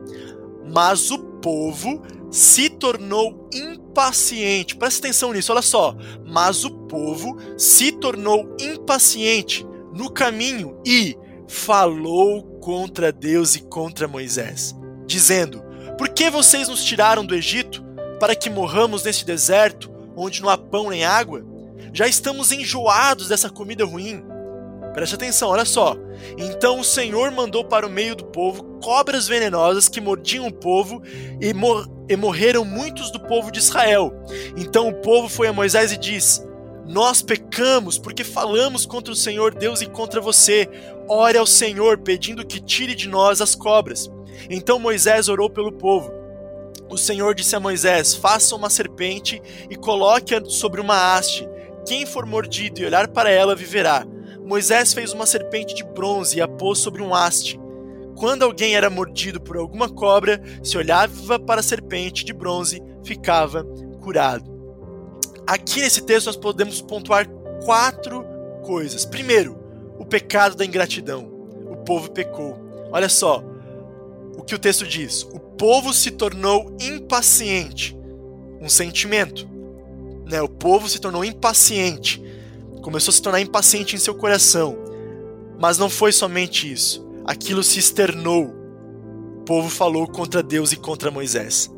Mas 0.75 1.09
o 1.09 1.36
povo 1.47 2.01
se 2.29 2.69
tornou 2.69 3.49
impaciente. 3.53 4.75
Presta 4.75 4.99
atenção 4.99 5.31
nisso, 5.31 5.53
olha 5.53 5.61
só. 5.61 5.95
Mas 6.25 6.65
o 6.65 6.69
povo 6.69 7.37
se 7.57 7.93
tornou 7.93 8.53
impaciente 8.59 9.65
no 9.93 10.11
caminho 10.11 10.77
e 10.85 11.17
falou 11.47 12.43
contra 12.59 13.13
Deus 13.13 13.55
e 13.55 13.61
contra 13.61 14.09
Moisés, 14.09 14.75
dizendo: 15.05 15.63
Por 15.97 16.09
que 16.09 16.29
vocês 16.29 16.67
nos 16.67 16.83
tiraram 16.83 17.25
do 17.25 17.33
Egito 17.33 17.81
para 18.19 18.35
que 18.35 18.49
morramos 18.49 19.03
neste 19.05 19.25
deserto, 19.25 19.89
onde 20.17 20.41
não 20.41 20.49
há 20.49 20.57
pão 20.57 20.89
nem 20.89 21.05
água? 21.05 21.45
Já 21.93 22.09
estamos 22.09 22.51
enjoados 22.51 23.29
dessa 23.29 23.49
comida 23.49 23.85
ruim. 23.85 24.21
Preste 24.97 25.13
atenção, 25.13 25.49
olha 25.49 25.63
só. 25.63 25.95
Então 26.39 26.79
o 26.79 26.83
Senhor 26.83 27.29
mandou 27.29 27.63
para 27.63 27.85
o 27.85 27.89
meio 27.89 28.15
do 28.15 28.25
povo 28.25 28.63
cobras 28.81 29.27
venenosas 29.27 29.87
que 29.87 30.01
mordiam 30.01 30.47
o 30.47 30.51
povo 30.51 31.03
e, 31.39 31.53
mor 31.53 31.87
e 32.09 32.15
morreram 32.15 32.65
muitos 32.65 33.11
do 33.11 33.19
povo 33.19 33.51
de 33.51 33.59
Israel. 33.59 34.11
Então 34.57 34.87
o 34.87 34.95
povo 34.95 35.29
foi 35.29 35.49
a 35.49 35.53
Moisés 35.53 35.91
e 35.91 35.97
disse: 35.97 36.43
Nós 36.87 37.21
pecamos 37.21 37.99
porque 37.99 38.23
falamos 38.23 38.87
contra 38.87 39.13
o 39.13 39.15
Senhor 39.15 39.53
Deus 39.53 39.81
e 39.81 39.85
contra 39.85 40.19
você. 40.19 40.67
Ore 41.07 41.37
ao 41.37 41.45
Senhor 41.45 41.99
pedindo 41.99 42.43
que 42.43 42.59
tire 42.59 42.95
de 42.95 43.07
nós 43.07 43.39
as 43.39 43.53
cobras. 43.53 44.09
Então 44.49 44.79
Moisés 44.79 45.29
orou 45.29 45.47
pelo 45.47 45.73
povo 45.73 46.11
o 46.89 46.97
Senhor 46.97 47.35
disse 47.35 47.55
a 47.55 47.59
Moisés: 47.59 48.15
Faça 48.15 48.55
uma 48.55 48.71
serpente 48.71 49.39
e 49.69 49.75
coloque-a 49.75 50.43
sobre 50.45 50.81
uma 50.81 51.15
haste. 51.15 51.47
Quem 51.85 52.03
for 52.03 52.25
mordido 52.25 52.81
e 52.81 52.85
olhar 52.87 53.07
para 53.09 53.29
ela 53.29 53.55
viverá. 53.55 54.03
Moisés 54.47 54.93
fez 54.93 55.11
uma 55.11 55.25
serpente 55.25 55.75
de 55.75 55.83
bronze 55.83 56.37
e 56.37 56.41
a 56.41 56.47
pôs 56.47 56.79
sobre 56.79 57.01
um 57.01 57.13
haste. 57.13 57.59
Quando 58.15 58.43
alguém 58.43 58.75
era 58.75 58.89
mordido 58.89 59.41
por 59.41 59.57
alguma 59.57 59.89
cobra, 59.89 60.41
se 60.63 60.77
olhava 60.77 61.37
para 61.37 61.59
a 61.59 61.63
serpente 61.63 62.23
de 62.23 62.31
bronze, 62.31 62.81
ficava 63.03 63.65
curado. 64.01 64.49
Aqui 65.45 65.81
nesse 65.81 66.01
texto 66.01 66.27
nós 66.27 66.37
podemos 66.37 66.81
pontuar 66.81 67.27
quatro 67.65 68.23
coisas. 68.63 69.03
Primeiro, 69.03 69.59
o 69.99 70.05
pecado 70.05 70.55
da 70.55 70.65
ingratidão. 70.65 71.29
O 71.69 71.75
povo 71.83 72.09
pecou. 72.11 72.57
Olha 72.89 73.09
só 73.09 73.43
o 74.37 74.43
que 74.43 74.55
o 74.55 74.59
texto 74.59 74.87
diz: 74.87 75.23
o 75.23 75.39
povo 75.41 75.93
se 75.93 76.11
tornou 76.11 76.73
impaciente. 76.79 77.97
Um 78.61 78.69
sentimento. 78.69 79.45
Né? 80.25 80.41
O 80.41 80.47
povo 80.47 80.87
se 80.87 80.99
tornou 80.99 81.25
impaciente. 81.25 82.23
Começou 82.87 83.11
a 83.11 83.15
se 83.15 83.21
tornar 83.21 83.41
impaciente 83.41 83.97
em 83.97 83.99
seu 83.99 84.15
coração. 84.15 84.77
Mas 85.59 85.77
não 85.77 85.89
foi 85.89 86.13
somente 86.13 86.71
isso. 86.71 87.05
Aquilo 87.25 87.61
se 87.61 87.79
externou. 87.79 88.45
O 89.39 89.41
povo 89.41 89.69
falou 89.69 90.07
contra 90.07 90.41
Deus 90.41 90.71
e 90.71 90.77
contra 90.77 91.11
Moisés. 91.11 91.69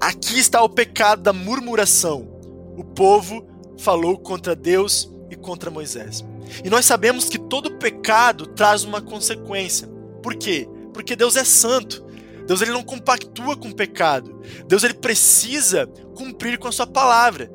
Aqui 0.00 0.40
está 0.40 0.60
o 0.60 0.68
pecado 0.68 1.22
da 1.22 1.32
murmuração. 1.32 2.28
O 2.76 2.82
povo 2.82 3.46
falou 3.78 4.18
contra 4.18 4.56
Deus 4.56 5.08
e 5.30 5.36
contra 5.36 5.70
Moisés. 5.70 6.24
E 6.64 6.68
nós 6.68 6.86
sabemos 6.86 7.28
que 7.28 7.38
todo 7.38 7.78
pecado 7.78 8.48
traz 8.48 8.82
uma 8.82 9.00
consequência. 9.00 9.86
Por 10.24 10.34
quê? 10.34 10.68
Porque 10.92 11.14
Deus 11.14 11.36
é 11.36 11.44
santo. 11.44 12.04
Deus 12.48 12.60
ele 12.60 12.72
não 12.72 12.82
compactua 12.82 13.56
com 13.56 13.68
o 13.68 13.76
pecado. 13.76 14.40
Deus 14.66 14.82
ele 14.82 14.94
precisa 14.94 15.86
cumprir 16.16 16.58
com 16.58 16.66
a 16.66 16.72
sua 16.72 16.88
palavra, 16.88 17.48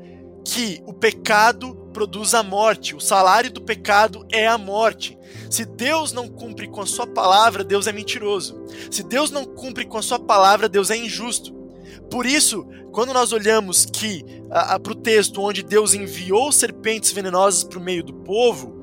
que 0.45 0.81
o 0.85 0.93
pecado 0.93 1.76
produz 1.97 2.35
a 2.35 2.43
morte. 2.43 2.95
O 2.95 2.99
salário 2.99 3.51
do 3.51 3.59
pecado 3.59 4.23
é 4.31 4.47
a 4.47 4.55
morte. 4.55 5.17
Se 5.49 5.65
Deus 5.65 6.13
não 6.13 6.27
cumpre 6.27 6.67
com 6.67 6.79
a 6.79 6.85
sua 6.85 7.07
palavra, 7.07 7.63
Deus 7.63 7.87
é 7.87 7.91
mentiroso. 7.91 8.63
Se 8.91 9.01
Deus 9.01 9.31
não 9.31 9.43
cumpre 9.43 9.83
com 9.83 9.97
a 9.97 10.01
sua 10.03 10.19
palavra, 10.19 10.69
Deus 10.69 10.91
é 10.91 10.95
injusto. 10.95 11.51
Por 12.11 12.27
isso, 12.27 12.67
quando 12.91 13.15
nós 13.15 13.31
olhamos 13.31 13.83
que 13.83 14.23
para 14.47 14.91
o 14.91 14.95
texto 14.95 15.41
onde 15.41 15.63
Deus 15.63 15.95
enviou 15.95 16.51
serpentes 16.51 17.11
venenosas 17.11 17.63
para 17.63 17.79
o 17.79 17.83
meio 17.83 18.03
do 18.03 18.13
povo, 18.13 18.76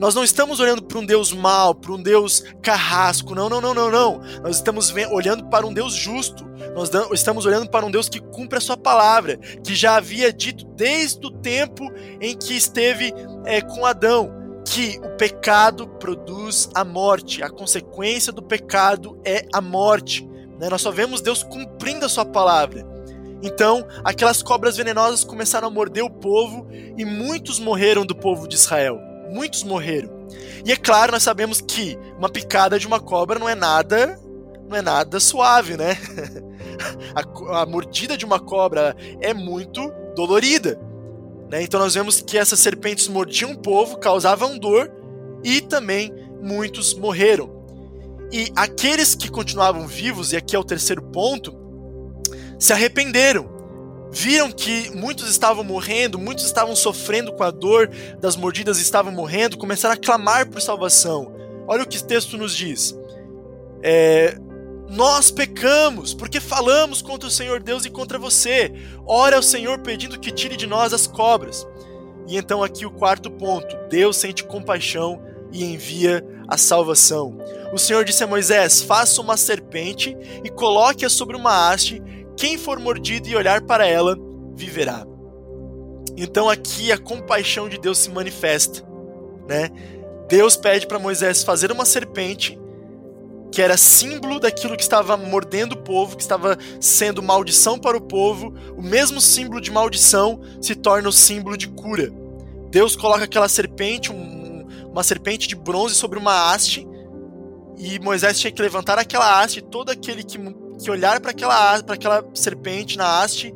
nós 0.00 0.14
não 0.14 0.24
estamos 0.24 0.60
olhando 0.60 0.82
para 0.82 0.98
um 0.98 1.04
Deus 1.04 1.30
mau, 1.30 1.74
para 1.74 1.92
um 1.92 2.02
Deus 2.02 2.42
carrasco. 2.62 3.34
Não, 3.34 3.50
não, 3.50 3.60
não, 3.60 3.74
não, 3.74 3.90
não. 3.90 4.20
Nós 4.42 4.56
estamos 4.56 4.90
olhando 5.10 5.44
para 5.50 5.66
um 5.66 5.74
Deus 5.74 5.94
justo. 5.94 6.48
Nós 6.74 6.90
estamos 7.12 7.44
olhando 7.44 7.68
para 7.68 7.84
um 7.84 7.90
Deus 7.90 8.08
que 8.08 8.18
cumpre 8.18 8.56
a 8.56 8.60
sua 8.62 8.78
palavra, 8.78 9.36
que 9.36 9.74
já 9.74 9.96
havia 9.96 10.32
dito 10.32 10.64
desde 10.64 11.26
o 11.26 11.30
tempo 11.30 11.84
em 12.18 12.34
que 12.34 12.56
esteve 12.56 13.12
é, 13.44 13.60
com 13.60 13.84
Adão 13.84 14.38
que 14.64 14.98
o 15.02 15.16
pecado 15.16 15.86
produz 15.86 16.70
a 16.74 16.84
morte. 16.84 17.42
A 17.42 17.50
consequência 17.50 18.32
do 18.32 18.42
pecado 18.42 19.20
é 19.22 19.44
a 19.52 19.60
morte. 19.60 20.26
Né? 20.58 20.68
Nós 20.70 20.80
só 20.80 20.90
vemos 20.90 21.20
Deus 21.20 21.42
cumprindo 21.42 22.06
a 22.06 22.08
sua 22.08 22.24
palavra. 22.24 22.88
Então, 23.42 23.86
aquelas 24.04 24.42
cobras 24.42 24.76
venenosas 24.76 25.24
começaram 25.24 25.68
a 25.68 25.70
morder 25.70 26.04
o 26.04 26.10
povo 26.10 26.68
e 26.70 27.04
muitos 27.04 27.58
morreram 27.58 28.06
do 28.06 28.14
povo 28.14 28.46
de 28.46 28.54
Israel 28.54 29.09
muitos 29.30 29.62
morreram. 29.62 30.10
E 30.64 30.72
é 30.72 30.76
claro, 30.76 31.12
nós 31.12 31.22
sabemos 31.22 31.60
que 31.60 31.98
uma 32.18 32.28
picada 32.28 32.78
de 32.78 32.86
uma 32.86 33.00
cobra 33.00 33.38
não 33.38 33.48
é 33.48 33.54
nada, 33.54 34.20
não 34.68 34.76
é 34.76 34.82
nada 34.82 35.18
suave, 35.18 35.76
né? 35.76 35.96
a, 37.14 37.62
a 37.62 37.66
mordida 37.66 38.16
de 38.16 38.24
uma 38.24 38.38
cobra 38.38 38.96
é 39.20 39.32
muito 39.32 39.92
dolorida. 40.14 40.78
Né? 41.50 41.62
Então 41.62 41.80
nós 41.80 41.94
vemos 41.94 42.20
que 42.20 42.38
essas 42.38 42.60
serpentes 42.60 43.08
mordiam 43.08 43.52
o 43.52 43.58
povo, 43.58 43.98
causavam 43.98 44.58
dor 44.58 44.90
e 45.42 45.60
também 45.60 46.12
muitos 46.40 46.94
morreram. 46.94 47.58
E 48.32 48.52
aqueles 48.54 49.14
que 49.14 49.28
continuavam 49.28 49.86
vivos, 49.88 50.32
e 50.32 50.36
aqui 50.36 50.54
é 50.54 50.58
o 50.58 50.64
terceiro 50.64 51.02
ponto, 51.02 51.52
se 52.58 52.72
arrependeram 52.72 53.59
viram 54.10 54.50
que 54.50 54.90
muitos 54.90 55.28
estavam 55.28 55.62
morrendo, 55.62 56.18
muitos 56.18 56.44
estavam 56.44 56.74
sofrendo 56.74 57.32
com 57.32 57.42
a 57.42 57.50
dor 57.50 57.88
das 58.20 58.36
mordidas, 58.36 58.78
estavam 58.78 59.12
morrendo, 59.12 59.56
começaram 59.56 59.94
a 59.94 59.98
clamar 59.98 60.48
por 60.48 60.60
salvação. 60.60 61.32
Olha 61.66 61.82
o 61.82 61.86
que 61.86 61.98
o 61.98 62.02
texto 62.02 62.36
nos 62.36 62.54
diz. 62.54 62.98
É, 63.82 64.36
nós 64.90 65.30
pecamos, 65.30 66.12
porque 66.12 66.40
falamos 66.40 67.00
contra 67.00 67.28
o 67.28 67.30
Senhor 67.30 67.62
Deus 67.62 67.84
e 67.84 67.90
contra 67.90 68.18
você. 68.18 68.72
Ora 69.06 69.36
ao 69.36 69.42
Senhor 69.42 69.78
pedindo 69.78 70.18
que 70.18 70.32
tire 70.32 70.56
de 70.56 70.66
nós 70.66 70.92
as 70.92 71.06
cobras. 71.06 71.66
E 72.26 72.36
então, 72.36 72.62
aqui 72.62 72.84
o 72.84 72.90
quarto 72.90 73.30
ponto: 73.30 73.76
Deus 73.88 74.16
sente 74.16 74.42
compaixão 74.42 75.22
e 75.52 75.64
envia 75.64 76.24
a 76.48 76.56
salvação. 76.56 77.38
O 77.72 77.78
Senhor 77.78 78.04
disse 78.04 78.24
a 78.24 78.26
Moisés: 78.26 78.82
Faça 78.82 79.20
uma 79.20 79.36
serpente 79.36 80.16
e 80.42 80.50
coloque-a 80.50 81.08
sobre 81.08 81.36
uma 81.36 81.70
haste. 81.70 82.02
Quem 82.40 82.56
for 82.56 82.80
mordido 82.80 83.28
e 83.28 83.36
olhar 83.36 83.60
para 83.60 83.86
ela, 83.86 84.16
viverá. 84.54 85.06
Então, 86.16 86.48
aqui 86.48 86.90
a 86.90 86.96
compaixão 86.96 87.68
de 87.68 87.78
Deus 87.78 87.98
se 87.98 88.08
manifesta. 88.08 88.82
Né? 89.46 89.68
Deus 90.26 90.56
pede 90.56 90.86
para 90.86 90.98
Moisés 90.98 91.42
fazer 91.42 91.70
uma 91.70 91.84
serpente 91.84 92.58
que 93.52 93.60
era 93.60 93.76
símbolo 93.76 94.40
daquilo 94.40 94.74
que 94.74 94.82
estava 94.82 95.18
mordendo 95.18 95.72
o 95.72 95.82
povo, 95.82 96.16
que 96.16 96.22
estava 96.22 96.56
sendo 96.80 97.22
maldição 97.22 97.78
para 97.78 97.98
o 97.98 98.00
povo, 98.00 98.54
o 98.74 98.80
mesmo 98.80 99.20
símbolo 99.20 99.60
de 99.60 99.70
maldição 99.70 100.40
se 100.62 100.74
torna 100.74 101.10
o 101.10 101.12
símbolo 101.12 101.58
de 101.58 101.68
cura. 101.68 102.10
Deus 102.70 102.96
coloca 102.96 103.24
aquela 103.24 103.50
serpente, 103.50 104.10
um, 104.10 104.66
uma 104.90 105.02
serpente 105.02 105.46
de 105.46 105.56
bronze 105.56 105.94
sobre 105.94 106.18
uma 106.18 106.50
haste, 106.50 106.88
e 107.76 107.98
Moisés 107.98 108.38
tinha 108.38 108.52
que 108.52 108.62
levantar 108.62 108.98
aquela 108.98 109.42
haste, 109.42 109.60
todo 109.60 109.90
aquele 109.90 110.22
que, 110.22 110.38
que 110.80 110.90
olhar 110.90 111.20
para 111.20 111.30
aquela, 111.30 111.76
aquela 111.76 112.24
serpente 112.34 112.96
na 112.96 113.20
haste 113.22 113.54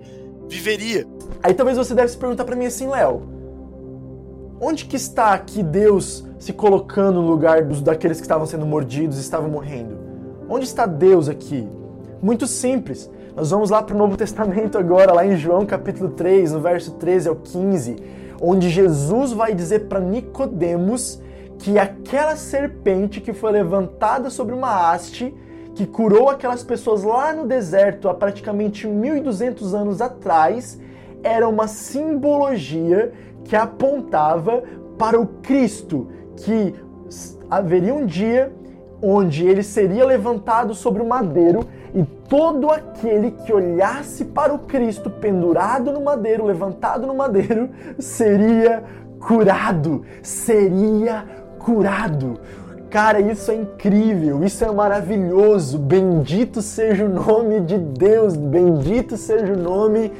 viveria. 0.49 1.07
Aí 1.43 1.55
talvez 1.55 1.77
você 1.77 1.95
deve 1.95 2.09
se 2.09 2.17
perguntar 2.17 2.45
para 2.45 2.57
mim 2.57 2.67
assim, 2.67 2.89
Léo, 2.89 3.23
onde 4.61 4.85
que 4.85 4.97
está 4.97 5.33
aqui 5.33 5.63
Deus 5.63 6.25
se 6.39 6.53
colocando 6.53 7.21
no 7.23 7.29
lugar 7.29 7.65
dos, 7.65 7.81
daqueles 7.81 8.19
que 8.19 8.25
estavam 8.25 8.47
sendo 8.47 8.67
mordidos 8.67 9.19
e 9.19 9.21
estavam 9.21 9.49
morrendo. 9.49 9.99
Onde 10.49 10.65
está 10.67 10.87
Deus 10.87 11.29
aqui? 11.29 11.67
Muito 12.23 12.47
simples. 12.47 13.11
Nós 13.35 13.51
vamos 13.51 13.71
lá 13.71 13.83
para 13.83 13.95
o 13.95 13.99
Novo 13.99 14.17
Testamento 14.17 14.79
agora, 14.79 15.13
lá 15.13 15.27
em 15.27 15.37
João 15.37 15.67
capítulo 15.67 16.11
3, 16.11 16.53
no 16.53 16.61
verso 16.61 16.93
13 16.93 17.29
ao 17.29 17.37
15, 17.37 17.97
onde 18.41 18.71
Jesus 18.71 19.33
vai 19.33 19.55
dizer 19.55 19.89
para 19.89 20.01
Nicodemos 20.01 21.21
que 21.59 21.79
aquela 21.79 22.37
serpente 22.37 23.21
que 23.21 23.33
foi 23.33 23.53
levantada 23.53 24.31
sobre 24.31 24.55
uma 24.55 24.91
haste, 24.91 25.35
que 25.75 25.87
curou 25.87 26.29
aquelas 26.29 26.63
pessoas 26.63 27.03
lá 27.03 27.33
no 27.33 27.47
deserto 27.47 28.09
há 28.09 28.15
praticamente 28.15 28.87
1200 28.87 29.75
anos 29.75 30.01
atrás, 30.01 30.79
era 31.23 31.49
uma 31.49 31.67
simbologia 31.67 33.13
que 33.45 33.57
apontava 33.57 34.63
para 34.97 35.21
o 35.21 35.27
Cristo 35.27 36.09
que 36.37 36.75
haveria 37.51 37.95
um 37.95 38.07
dia 38.07 38.53
onde 39.03 39.47
ele 39.47 39.63
seria 39.63 40.05
levantado 40.05 40.75
sobre 40.75 41.03
o 41.03 41.07
madeiro 41.07 41.67
e 41.95 42.03
todo 42.29 42.71
aquele 42.71 43.33
que 43.33 43.53
olhasse 43.53 44.25
para 44.25 44.53
o 44.53 44.61
Cristo 44.61 45.11
pendurado 45.11 45.93
no 45.93 46.01
madeiro, 46.01 46.45
levantado 46.45 47.07
no 47.07 47.15
madeiro, 47.15 47.69
seria 47.99 48.83
curado, 49.21 50.03
seria 50.23 51.25
curado. 51.59 52.41
Cara, 52.95 53.21
isso 53.21 53.51
é 53.51 53.57
incrível, 53.57 54.45
isso 54.45 54.65
é 54.65 54.71
maravilhoso. 54.71 55.81
Bendito 55.81 56.63
seja 56.63 57.05
o 57.05 57.09
nome 57.09 57.61
de 57.63 57.77
Deus, 57.77 58.37
bendito 58.37 59.17
seja 59.17 59.53
o 59.53 59.57
nome 59.57 60.13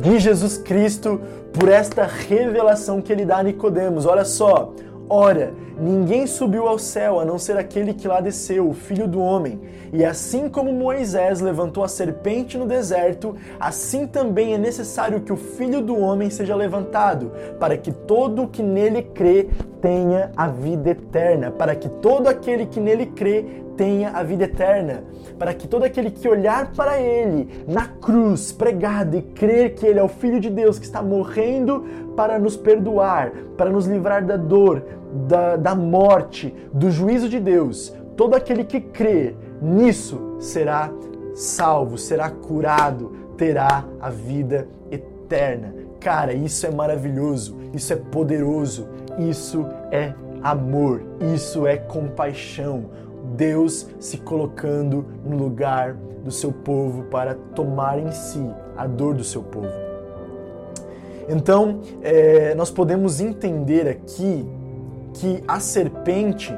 de 0.00 0.18
Jesus 0.18 0.56
Cristo 0.56 1.20
por 1.52 1.68
esta 1.68 2.06
revelação 2.06 3.02
que 3.02 3.12
ele 3.12 3.26
dá 3.26 3.36
a 3.36 3.42
Nicodemos. 3.42 4.06
Olha 4.06 4.24
só, 4.24 4.72
Ora, 5.08 5.52
ninguém 5.78 6.26
subiu 6.26 6.66
ao 6.66 6.80
céu 6.80 7.20
a 7.20 7.24
não 7.24 7.38
ser 7.38 7.56
aquele 7.56 7.94
que 7.94 8.08
lá 8.08 8.20
desceu, 8.20 8.68
o 8.68 8.74
Filho 8.74 9.06
do 9.06 9.20
Homem. 9.20 9.60
E 9.92 10.04
assim 10.04 10.48
como 10.48 10.72
Moisés 10.72 11.40
levantou 11.40 11.84
a 11.84 11.88
serpente 11.88 12.58
no 12.58 12.66
deserto, 12.66 13.36
assim 13.60 14.06
também 14.06 14.54
é 14.54 14.58
necessário 14.58 15.20
que 15.20 15.32
o 15.32 15.36
Filho 15.36 15.80
do 15.80 15.96
Homem 15.96 16.28
seja 16.28 16.56
levantado, 16.56 17.30
para 17.60 17.76
que 17.76 17.92
todo 17.92 18.42
o 18.42 18.48
que 18.48 18.64
nele 18.64 19.02
crê 19.02 19.48
tenha 19.80 20.32
a 20.36 20.48
vida 20.48 20.90
eterna, 20.90 21.52
para 21.52 21.76
que 21.76 21.88
todo 21.88 22.26
aquele 22.26 22.66
que 22.66 22.80
nele 22.80 23.06
crê 23.06 23.44
tenha 23.76 24.10
a 24.10 24.22
vida 24.22 24.44
eterna, 24.44 25.04
para 25.38 25.52
que 25.52 25.68
todo 25.68 25.84
aquele 25.84 26.10
que 26.10 26.28
olhar 26.28 26.72
para 26.72 27.00
ele 27.00 27.64
na 27.68 27.86
cruz 27.86 28.50
pregado 28.50 29.16
e 29.16 29.22
crer 29.22 29.74
que 29.74 29.86
ele 29.86 30.00
é 30.00 30.02
o 30.02 30.08
Filho 30.08 30.40
de 30.40 30.50
Deus 30.50 30.78
que 30.78 30.86
está 30.86 31.02
morrendo 31.02 31.84
para 32.16 32.38
nos 32.38 32.56
perdoar, 32.56 33.30
para 33.56 33.70
nos 33.70 33.86
livrar 33.86 34.24
da 34.24 34.36
dor, 34.36 34.82
da, 35.28 35.56
da 35.56 35.74
morte, 35.74 36.54
do 36.72 36.90
juízo 36.90 37.28
de 37.28 37.38
Deus, 37.38 37.94
todo 38.16 38.34
aquele 38.34 38.64
que 38.64 38.80
crê 38.80 39.34
nisso 39.60 40.36
será 40.40 40.90
salvo, 41.34 41.98
será 41.98 42.30
curado, 42.30 43.12
terá 43.36 43.84
a 44.00 44.08
vida 44.10 44.66
eterna. 44.90 45.74
Cara, 46.00 46.32
isso 46.32 46.66
é 46.66 46.70
maravilhoso, 46.70 47.56
isso 47.74 47.92
é 47.92 47.96
poderoso, 47.96 48.88
isso 49.18 49.66
é 49.90 50.14
amor, 50.42 51.02
isso 51.34 51.66
é 51.66 51.76
compaixão. 51.76 52.86
Deus 53.36 53.88
se 53.98 54.18
colocando 54.18 55.04
no 55.24 55.36
lugar 55.36 55.94
do 56.24 56.30
seu 56.30 56.52
povo 56.52 57.04
para 57.04 57.34
tomar 57.54 57.98
em 57.98 58.10
si 58.12 58.50
a 58.76 58.86
dor 58.86 59.14
do 59.14 59.24
seu 59.24 59.42
povo. 59.42 59.85
Então, 61.28 61.80
é, 62.02 62.54
nós 62.54 62.70
podemos 62.70 63.20
entender 63.20 63.88
aqui 63.88 64.46
que 65.14 65.42
a 65.48 65.58
serpente 65.58 66.54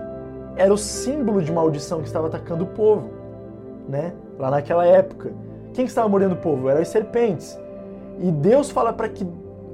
era 0.57 0.73
o 0.73 0.79
símbolo 0.79 1.41
de 1.41 1.53
maldição 1.53 2.01
que 2.01 2.07
estava 2.07 2.27
atacando 2.27 2.65
o 2.65 2.67
povo, 2.67 3.09
né? 3.89 4.13
Lá 4.39 4.51
naquela 4.51 4.85
época. 4.85 5.33
Quem 5.73 5.85
estava 5.85 6.09
mordendo 6.09 6.33
o 6.33 6.39
povo? 6.39 6.69
Eram 6.69 6.81
as 6.81 6.89
serpentes. 6.89 7.59
E 8.21 8.31
Deus 8.31 8.71
fala 8.71 8.93
para 8.93 9.09
que 9.09 9.27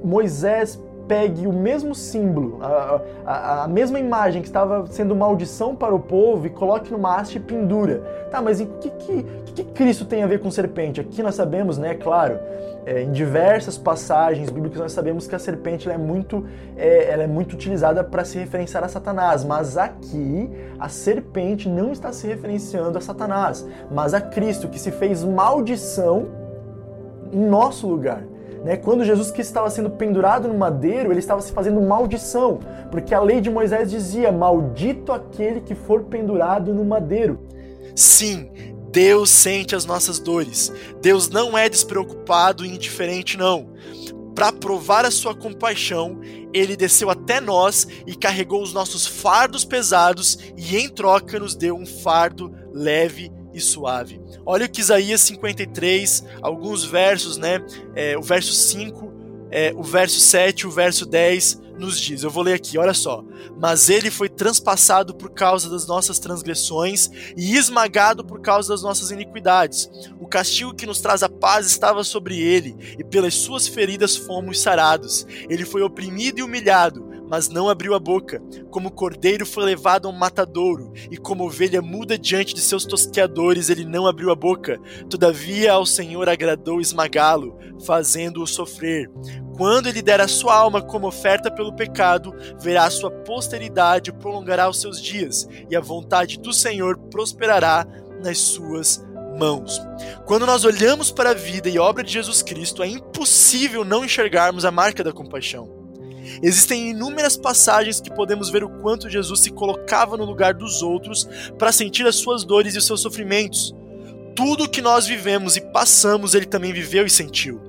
Moisés 0.03 0.79
pegue 1.07 1.47
o 1.47 1.53
mesmo 1.53 1.93
símbolo, 1.93 2.59
a, 2.61 3.01
a, 3.25 3.63
a, 3.63 3.67
mesma 3.67 3.99
imagem 3.99 4.41
que 4.41 4.47
estava 4.47 4.85
sendo 4.87 5.15
maldição 5.15 5.75
para 5.75 5.93
o 5.93 5.99
povo 5.99 6.47
e 6.47 6.49
coloque 6.49 6.91
numa 6.91 7.15
haste 7.15 7.37
e 7.37 7.39
pendura. 7.39 7.99
Tá, 8.31 8.41
mas 8.41 8.59
o 8.59 8.65
que, 8.65 8.89
que, 8.89 9.23
que, 9.55 9.63
Cristo 9.63 10.05
tem 10.05 10.21
a 10.21 10.27
ver 10.27 10.39
com 10.39 10.51
serpente? 10.51 10.99
Aqui 10.99 11.23
nós 11.23 11.35
sabemos, 11.35 11.77
né, 11.77 11.95
claro, 11.95 12.37
é, 12.85 13.01
em 13.01 13.11
diversas 13.11 13.77
passagens 13.77 14.49
bíblicas 14.49 14.79
nós 14.79 14.91
sabemos 14.91 15.27
que 15.27 15.33
a 15.33 15.39
serpente 15.39 15.89
é, 15.89 15.97
muito, 15.97 16.45
é, 16.77 17.09
ela 17.09 17.23
é 17.23 17.27
muito 17.27 17.53
utilizada 17.53 18.03
para 18.03 18.25
se 18.25 18.37
referenciar 18.37 18.83
a 18.83 18.87
Satanás, 18.87 19.43
mas 19.43 19.77
aqui 19.77 20.49
a 20.77 20.89
serpente 20.89 21.69
não 21.69 21.91
está 21.91 22.11
se 22.11 22.27
referenciando 22.27 22.97
a 22.97 23.01
Satanás, 23.01 23.65
mas 23.89 24.13
a 24.13 24.21
Cristo 24.21 24.67
que 24.67 24.79
se 24.79 24.91
fez 24.91 25.23
maldição 25.23 26.27
em 27.31 27.39
nosso 27.39 27.87
lugar. 27.87 28.23
Né? 28.63 28.77
Quando 28.77 29.03
Jesus 29.03 29.31
que 29.31 29.41
estava 29.41 29.69
sendo 29.69 29.91
pendurado 29.91 30.47
no 30.47 30.55
madeiro, 30.55 31.11
ele 31.11 31.19
estava 31.19 31.39
se 31.39 31.51
fazendo 31.51 31.79
maldição, 31.81 32.59
porque 32.91 33.13
a 33.13 33.21
lei 33.21 33.39
de 33.39 33.49
Moisés 33.49 33.91
dizia: 33.91 34.31
Maldito 34.31 35.11
aquele 35.11 35.61
que 35.61 35.75
for 35.75 36.03
pendurado 36.03 36.73
no 36.73 36.83
madeiro. 36.83 37.39
Sim, 37.95 38.49
Deus 38.95 39.29
sente 39.29 39.75
as 39.75 39.83
nossas 39.83 40.19
dores. 40.19 40.71
Deus 41.01 41.27
não 41.27 41.57
é 41.57 41.67
despreocupado 41.67 42.65
e 42.65 42.69
indiferente, 42.69 43.35
não. 43.35 43.73
Para 44.33 44.53
provar 44.53 45.03
a 45.03 45.11
sua 45.11 45.35
compaixão, 45.35 46.21
ele 46.53 46.77
desceu 46.77 47.09
até 47.09 47.41
nós 47.41 47.85
e 48.07 48.15
carregou 48.15 48.63
os 48.63 48.71
nossos 48.71 49.05
fardos 49.05 49.65
pesados 49.65 50.39
e, 50.55 50.77
em 50.77 50.87
troca, 50.87 51.37
nos 51.37 51.55
deu 51.55 51.75
um 51.75 51.85
fardo 51.85 52.55
leve 52.71 53.29
e 53.53 53.59
suave. 53.59 54.21
Olha 54.45 54.65
o 54.65 54.69
que 54.69 54.79
Isaías 54.79 55.19
53, 55.19 56.23
alguns 56.41 56.85
versos, 56.85 57.35
né? 57.35 57.61
É, 57.95 58.17
o 58.17 58.21
verso 58.21 58.53
5, 58.53 59.13
é, 59.51 59.73
o 59.75 59.83
verso 59.83 60.21
7, 60.21 60.67
o 60.67 60.71
verso 60.71 61.05
10 61.05 61.64
nos 61.77 61.99
diz. 61.99 62.23
Eu 62.23 62.29
vou 62.29 62.43
ler 62.43 62.53
aqui, 62.53 62.77
olha 62.77 62.93
só. 62.93 63.23
Mas 63.59 63.89
ele 63.89 64.09
foi 64.09 64.29
transpassado 64.29 65.13
por 65.15 65.29
causa 65.31 65.69
das 65.69 65.85
nossas 65.87 66.19
transgressões 66.19 67.09
e 67.35 67.55
esmagado 67.55 68.23
por 68.23 68.41
causa 68.41 68.69
das 68.69 68.81
nossas 68.81 69.11
iniquidades. 69.11 69.89
O 70.19 70.27
castigo 70.27 70.73
que 70.73 70.85
nos 70.85 71.01
traz 71.01 71.23
a 71.23 71.29
paz 71.29 71.67
estava 71.67 72.03
sobre 72.03 72.39
ele, 72.39 72.75
e 72.97 73.03
pelas 73.03 73.33
suas 73.33 73.67
feridas 73.67 74.15
fomos 74.15 74.59
sarados. 74.59 75.25
Ele 75.49 75.65
foi 75.65 75.81
oprimido 75.81 76.39
e 76.39 76.43
humilhado 76.43 77.14
mas 77.29 77.49
não 77.49 77.69
abriu 77.69 77.93
a 77.93 77.99
boca. 77.99 78.41
Como 78.69 78.91
cordeiro 78.91 79.45
foi 79.45 79.63
levado 79.63 80.07
a 80.07 80.11
um 80.11 80.13
matadouro, 80.13 80.91
e 81.09 81.17
como 81.17 81.45
ovelha 81.45 81.81
muda 81.81 82.17
diante 82.17 82.53
de 82.53 82.61
seus 82.61 82.85
tosqueadores, 82.85 83.69
ele 83.69 83.85
não 83.85 84.07
abriu 84.07 84.31
a 84.31 84.35
boca. 84.35 84.79
Todavia 85.09 85.73
ao 85.73 85.85
Senhor 85.85 86.27
agradou 86.29 86.79
esmagá-lo, 86.79 87.57
fazendo-o 87.85 88.47
sofrer. 88.47 89.09
Quando 89.57 89.87
ele 89.87 90.01
der 90.01 90.19
a 90.19 90.27
sua 90.27 90.55
alma 90.55 90.81
como 90.81 91.07
oferta 91.07 91.49
pelo 91.49 91.75
pecado, 91.75 92.33
verá 92.59 92.85
a 92.85 92.89
sua 92.89 93.09
posteridade 93.09 94.11
prolongará 94.11 94.69
os 94.69 94.81
seus 94.81 95.01
dias, 95.01 95.47
e 95.69 95.75
a 95.75 95.81
vontade 95.81 96.39
do 96.39 96.53
Senhor 96.53 96.97
prosperará 97.09 97.85
nas 98.21 98.37
suas 98.37 99.05
mãos. 99.37 99.81
Quando 100.25 100.45
nós 100.45 100.63
olhamos 100.63 101.11
para 101.11 101.31
a 101.31 101.33
vida 101.33 101.69
e 101.69 101.77
obra 101.77 102.03
de 102.03 102.11
Jesus 102.11 102.41
Cristo, 102.41 102.81
é 102.81 102.87
impossível 102.87 103.83
não 103.83 104.03
enxergarmos 104.03 104.65
a 104.65 104.71
marca 104.71 105.03
da 105.03 105.11
compaixão 105.11 105.84
Existem 106.41 106.89
inúmeras 106.89 107.37
passagens 107.37 108.01
que 108.01 108.13
podemos 108.13 108.49
ver 108.49 108.63
o 108.63 108.69
quanto 108.69 109.09
Jesus 109.09 109.41
se 109.41 109.51
colocava 109.51 110.17
no 110.17 110.25
lugar 110.25 110.53
dos 110.53 110.81
outros 110.81 111.27
para 111.57 111.71
sentir 111.71 112.05
as 112.05 112.15
suas 112.15 112.43
dores 112.43 112.75
e 112.75 112.77
os 112.77 112.85
seus 112.85 113.01
sofrimentos. 113.01 113.75
Tudo 114.35 114.69
que 114.69 114.81
nós 114.81 115.07
vivemos 115.07 115.55
e 115.55 115.61
passamos, 115.61 116.35
ele 116.35 116.45
também 116.45 116.73
viveu 116.73 117.05
e 117.05 117.09
sentiu. 117.09 117.61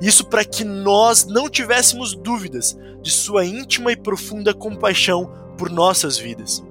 Isso 0.00 0.24
para 0.24 0.44
que 0.44 0.64
nós 0.64 1.24
não 1.24 1.48
tivéssemos 1.48 2.14
dúvidas 2.14 2.76
de 3.02 3.10
sua 3.10 3.44
íntima 3.44 3.92
e 3.92 3.96
profunda 3.96 4.54
compaixão 4.54 5.30
por 5.58 5.68
nossas 5.68 6.16
vidas. 6.16 6.62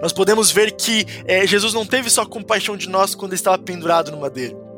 Nós 0.00 0.12
podemos 0.12 0.50
ver 0.50 0.72
que 0.72 1.04
é, 1.26 1.46
Jesus 1.46 1.74
não 1.74 1.84
teve 1.84 2.08
só 2.08 2.24
compaixão 2.24 2.76
de 2.76 2.88
nós 2.88 3.14
quando 3.14 3.34
estava 3.34 3.58
pendurado 3.58 4.10
no 4.10 4.20
madeiro. 4.20 4.71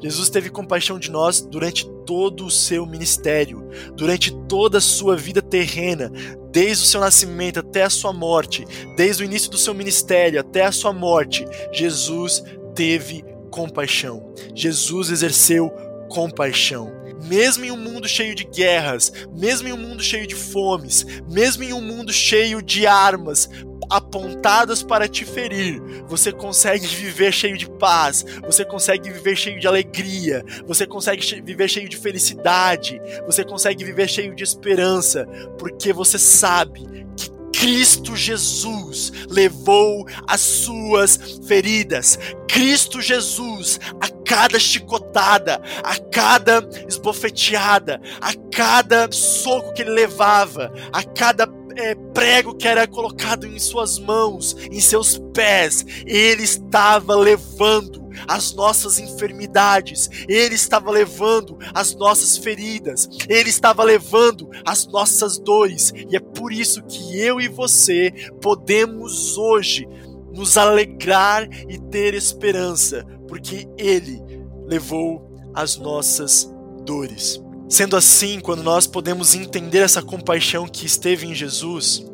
Jesus 0.00 0.30
teve 0.30 0.48
compaixão 0.48 0.98
de 0.98 1.10
nós 1.10 1.40
durante 1.40 1.86
todo 2.06 2.46
o 2.46 2.50
seu 2.50 2.86
ministério, 2.86 3.68
durante 3.94 4.34
toda 4.48 4.78
a 4.78 4.80
sua 4.80 5.16
vida 5.16 5.42
terrena, 5.42 6.10
desde 6.50 6.84
o 6.84 6.86
seu 6.86 7.00
nascimento 7.00 7.60
até 7.60 7.82
a 7.82 7.90
sua 7.90 8.12
morte, 8.12 8.64
desde 8.96 9.22
o 9.22 9.26
início 9.26 9.50
do 9.50 9.58
seu 9.58 9.74
ministério 9.74 10.40
até 10.40 10.64
a 10.64 10.72
sua 10.72 10.92
morte. 10.92 11.44
Jesus 11.72 12.42
teve 12.74 13.24
compaixão. 13.50 14.32
Jesus 14.54 15.10
exerceu 15.10 15.70
compaixão. 16.08 16.98
Mesmo 17.24 17.64
em 17.66 17.70
um 17.70 17.76
mundo 17.76 18.08
cheio 18.08 18.34
de 18.34 18.44
guerras, 18.44 19.12
mesmo 19.36 19.68
em 19.68 19.72
um 19.72 19.76
mundo 19.76 20.02
cheio 20.02 20.26
de 20.26 20.34
fomes, 20.34 21.04
mesmo 21.28 21.62
em 21.62 21.72
um 21.72 21.80
mundo 21.80 22.12
cheio 22.12 22.62
de 22.62 22.86
armas, 22.86 23.48
apontadas 23.90 24.82
para 24.82 25.08
te 25.08 25.24
ferir, 25.24 25.82
você 26.06 26.32
consegue 26.32 26.86
viver 26.86 27.32
cheio 27.32 27.58
de 27.58 27.68
paz, 27.68 28.24
você 28.46 28.64
consegue 28.64 29.10
viver 29.10 29.36
cheio 29.36 29.58
de 29.58 29.66
alegria, 29.66 30.44
você 30.66 30.86
consegue 30.86 31.42
viver 31.42 31.68
cheio 31.68 31.88
de 31.88 31.96
felicidade, 31.96 33.00
você 33.26 33.44
consegue 33.44 33.84
viver 33.84 34.08
cheio 34.08 34.34
de 34.34 34.44
esperança, 34.44 35.26
porque 35.58 35.92
você 35.92 36.18
sabe 36.18 36.82
que 37.16 37.30
Cristo 37.52 38.16
Jesus 38.16 39.12
levou 39.28 40.06
as 40.26 40.40
suas 40.40 41.40
feridas. 41.46 42.18
Cristo 42.48 43.02
Jesus, 43.02 43.78
a 44.00 44.08
cada 44.24 44.58
chicotada, 44.58 45.60
a 45.82 45.96
cada 45.96 46.66
esbofeteada, 46.88 48.00
a 48.20 48.32
cada 48.50 49.10
soco 49.12 49.74
que 49.74 49.82
ele 49.82 49.90
levava, 49.90 50.72
a 50.92 51.02
cada 51.02 51.46
é, 51.76 51.94
prego 51.94 52.54
que 52.54 52.66
era 52.66 52.86
colocado 52.86 53.46
em 53.46 53.58
suas 53.58 53.98
mãos, 53.98 54.56
em 54.70 54.80
seus 54.80 55.18
pés, 55.32 55.84
ele 56.06 56.42
estava 56.42 57.14
levando 57.14 58.00
as 58.26 58.52
nossas 58.54 58.98
enfermidades, 58.98 60.10
ele 60.28 60.54
estava 60.54 60.90
levando 60.90 61.58
as 61.72 61.94
nossas 61.94 62.36
feridas, 62.36 63.08
ele 63.28 63.48
estava 63.48 63.82
levando 63.84 64.48
as 64.64 64.86
nossas 64.86 65.38
dores, 65.38 65.92
e 66.10 66.16
é 66.16 66.20
por 66.20 66.52
isso 66.52 66.82
que 66.82 67.18
eu 67.18 67.40
e 67.40 67.48
você 67.48 68.12
podemos 68.40 69.38
hoje 69.38 69.88
nos 70.32 70.56
alegrar 70.56 71.48
e 71.68 71.78
ter 71.78 72.14
esperança, 72.14 73.04
porque 73.26 73.66
ele 73.76 74.22
levou 74.66 75.28
as 75.54 75.76
nossas 75.76 76.52
dores. 76.84 77.40
Sendo 77.70 77.96
assim, 77.96 78.40
quando 78.40 78.64
nós 78.64 78.88
podemos 78.88 79.32
entender 79.32 79.78
essa 79.78 80.02
compaixão 80.02 80.66
que 80.66 80.84
esteve 80.84 81.28
em 81.28 81.34
Jesus, 81.36 82.04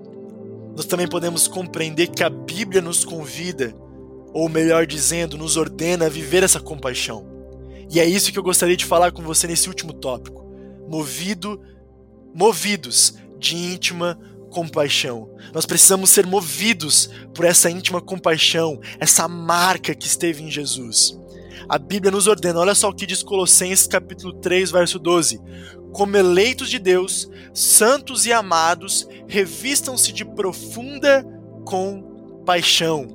nós 0.76 0.84
também 0.84 1.08
podemos 1.08 1.48
compreender 1.48 2.08
que 2.08 2.22
a 2.22 2.28
Bíblia 2.28 2.82
nos 2.82 3.06
convida, 3.06 3.74
ou 4.34 4.50
melhor 4.50 4.86
dizendo, 4.86 5.38
nos 5.38 5.56
ordena 5.56 6.04
a 6.04 6.10
viver 6.10 6.42
essa 6.42 6.60
compaixão. 6.60 7.26
E 7.90 7.98
é 7.98 8.04
isso 8.04 8.30
que 8.30 8.38
eu 8.38 8.42
gostaria 8.42 8.76
de 8.76 8.84
falar 8.84 9.12
com 9.12 9.22
você 9.22 9.46
nesse 9.46 9.66
último 9.66 9.94
tópico. 9.94 10.44
Movido, 10.90 11.58
movidos 12.34 13.14
de 13.38 13.56
íntima 13.56 14.20
compaixão. 14.50 15.30
Nós 15.54 15.64
precisamos 15.64 16.10
ser 16.10 16.26
movidos 16.26 17.08
por 17.34 17.46
essa 17.46 17.70
íntima 17.70 18.02
compaixão, 18.02 18.78
essa 19.00 19.26
marca 19.26 19.94
que 19.94 20.06
esteve 20.06 20.42
em 20.42 20.50
Jesus 20.50 21.18
a 21.68 21.78
Bíblia 21.78 22.10
nos 22.10 22.26
ordena. 22.26 22.60
Olha 22.60 22.74
só 22.74 22.88
o 22.88 22.94
que 22.94 23.06
diz 23.06 23.22
Colossenses 23.22 23.86
capítulo 23.86 24.32
3, 24.34 24.70
verso 24.70 24.98
12. 24.98 25.40
Como 25.92 26.16
eleitos 26.16 26.68
de 26.68 26.78
Deus, 26.78 27.28
santos 27.54 28.26
e 28.26 28.32
amados, 28.32 29.08
revistam-se 29.26 30.12
de 30.12 30.24
profunda 30.24 31.24
compaixão. 31.64 33.08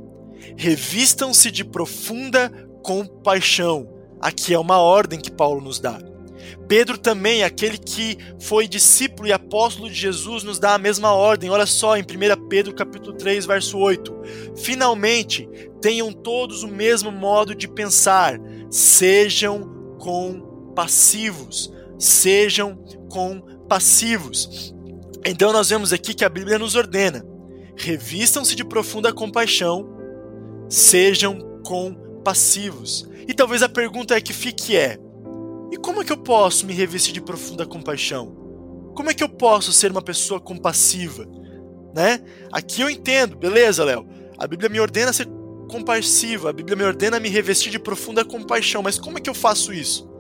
Revistam-se 0.57 1.51
de 1.51 1.63
profunda 1.63 2.49
compaixão. 2.83 3.87
Aqui 4.19 4.53
é 4.53 4.59
uma 4.59 4.79
ordem 4.79 5.19
que 5.19 5.31
Paulo 5.31 5.61
nos 5.61 5.79
dá. 5.79 6.10
Pedro 6.67 6.97
também, 6.97 7.43
aquele 7.43 7.77
que 7.77 8.17
foi 8.39 8.67
discípulo 8.67 9.27
e 9.27 9.33
apóstolo 9.33 9.89
de 9.89 9.95
Jesus, 9.95 10.43
nos 10.43 10.59
dá 10.59 10.73
a 10.73 10.77
mesma 10.77 11.13
ordem. 11.13 11.49
Olha 11.49 11.65
só 11.65 11.97
em 11.97 12.01
1 12.01 12.47
Pedro 12.47 12.73
capítulo 12.73 13.15
3, 13.17 13.45
verso 13.45 13.77
8. 13.77 14.13
Finalmente, 14.55 15.47
tenham 15.81 16.11
todos 16.11 16.63
o 16.63 16.67
mesmo 16.67 17.11
modo 17.11 17.55
de 17.55 17.67
pensar, 17.67 18.39
sejam 18.69 19.95
compassivos, 19.99 21.73
sejam 21.97 22.75
compassivos. 23.09 24.73
Então 25.25 25.51
nós 25.53 25.69
vemos 25.69 25.93
aqui 25.93 26.13
que 26.13 26.25
a 26.25 26.29
Bíblia 26.29 26.57
nos 26.57 26.75
ordena: 26.75 27.25
revistam-se 27.75 28.55
de 28.55 28.63
profunda 28.63 29.13
compaixão, 29.13 29.89
sejam 30.69 31.39
compassivos. 31.65 33.09
E 33.27 33.33
talvez 33.33 33.61
a 33.61 33.69
pergunta 33.69 34.15
é 34.15 34.21
que 34.21 34.33
fique 34.33 34.75
é: 34.75 34.97
e 35.71 35.77
como 35.77 36.01
é 36.01 36.05
que 36.05 36.11
eu 36.11 36.17
posso 36.17 36.65
me 36.65 36.73
revestir 36.73 37.13
de 37.13 37.21
profunda 37.21 37.65
compaixão? 37.65 38.35
Como 38.93 39.09
é 39.09 39.13
que 39.13 39.23
eu 39.23 39.29
posso 39.29 39.71
ser 39.71 39.89
uma 39.89 40.01
pessoa 40.01 40.39
compassiva? 40.39 41.25
Né? 41.95 42.19
Aqui 42.51 42.81
eu 42.81 42.89
entendo, 42.89 43.37
beleza, 43.37 43.83
Léo? 43.83 44.05
A 44.37 44.45
Bíblia 44.45 44.69
me 44.69 44.79
ordena 44.79 45.13
ser 45.13 45.27
compassivo, 45.69 46.49
a 46.49 46.53
Bíblia 46.53 46.75
me 46.75 46.83
ordena 46.83 47.19
me 47.19 47.29
revestir 47.29 47.71
de 47.71 47.79
profunda 47.79 48.25
compaixão, 48.25 48.83
mas 48.83 48.99
como 48.99 49.17
é 49.17 49.21
que 49.21 49.29
eu 49.29 49.33
faço 49.33 49.73
isso? 49.73 50.11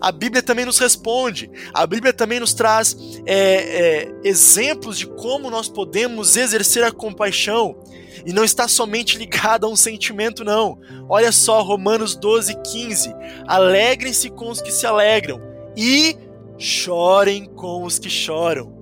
A 0.00 0.10
Bíblia 0.10 0.42
também 0.42 0.64
nos 0.64 0.78
responde, 0.78 1.50
a 1.72 1.86
Bíblia 1.86 2.12
também 2.12 2.40
nos 2.40 2.54
traz 2.54 2.96
é, 3.26 3.34
é, 3.36 4.14
exemplos 4.24 4.98
de 4.98 5.06
como 5.06 5.50
nós 5.50 5.68
podemos 5.68 6.36
exercer 6.36 6.82
a 6.84 6.92
compaixão 6.92 7.83
e 8.24 8.32
não 8.32 8.44
está 8.44 8.66
somente 8.68 9.18
ligada 9.18 9.66
a 9.66 9.70
um 9.70 9.76
sentimento, 9.76 10.44
não. 10.44 10.78
Olha 11.08 11.32
só, 11.32 11.62
Romanos 11.62 12.16
12, 12.16 12.54
15. 12.62 13.14
Alegrem-se 13.46 14.30
com 14.30 14.50
os 14.50 14.60
que 14.60 14.72
se 14.72 14.86
alegram 14.86 15.40
e 15.76 16.16
chorem 16.56 17.46
com 17.46 17.82
os 17.82 17.98
que 17.98 18.08
choram. 18.08 18.72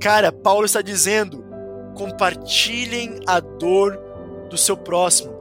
Cara, 0.00 0.30
Paulo 0.30 0.66
está 0.66 0.82
dizendo: 0.82 1.44
compartilhem 1.94 3.20
a 3.26 3.40
dor 3.40 3.98
do 4.48 4.56
seu 4.56 4.76
próximo 4.76 5.36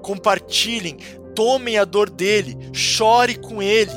compartilhem, 0.00 0.96
tomem 1.34 1.78
a 1.78 1.84
dor 1.84 2.10
dele, 2.10 2.56
chore 2.72 3.36
com 3.36 3.62
ele, 3.62 3.92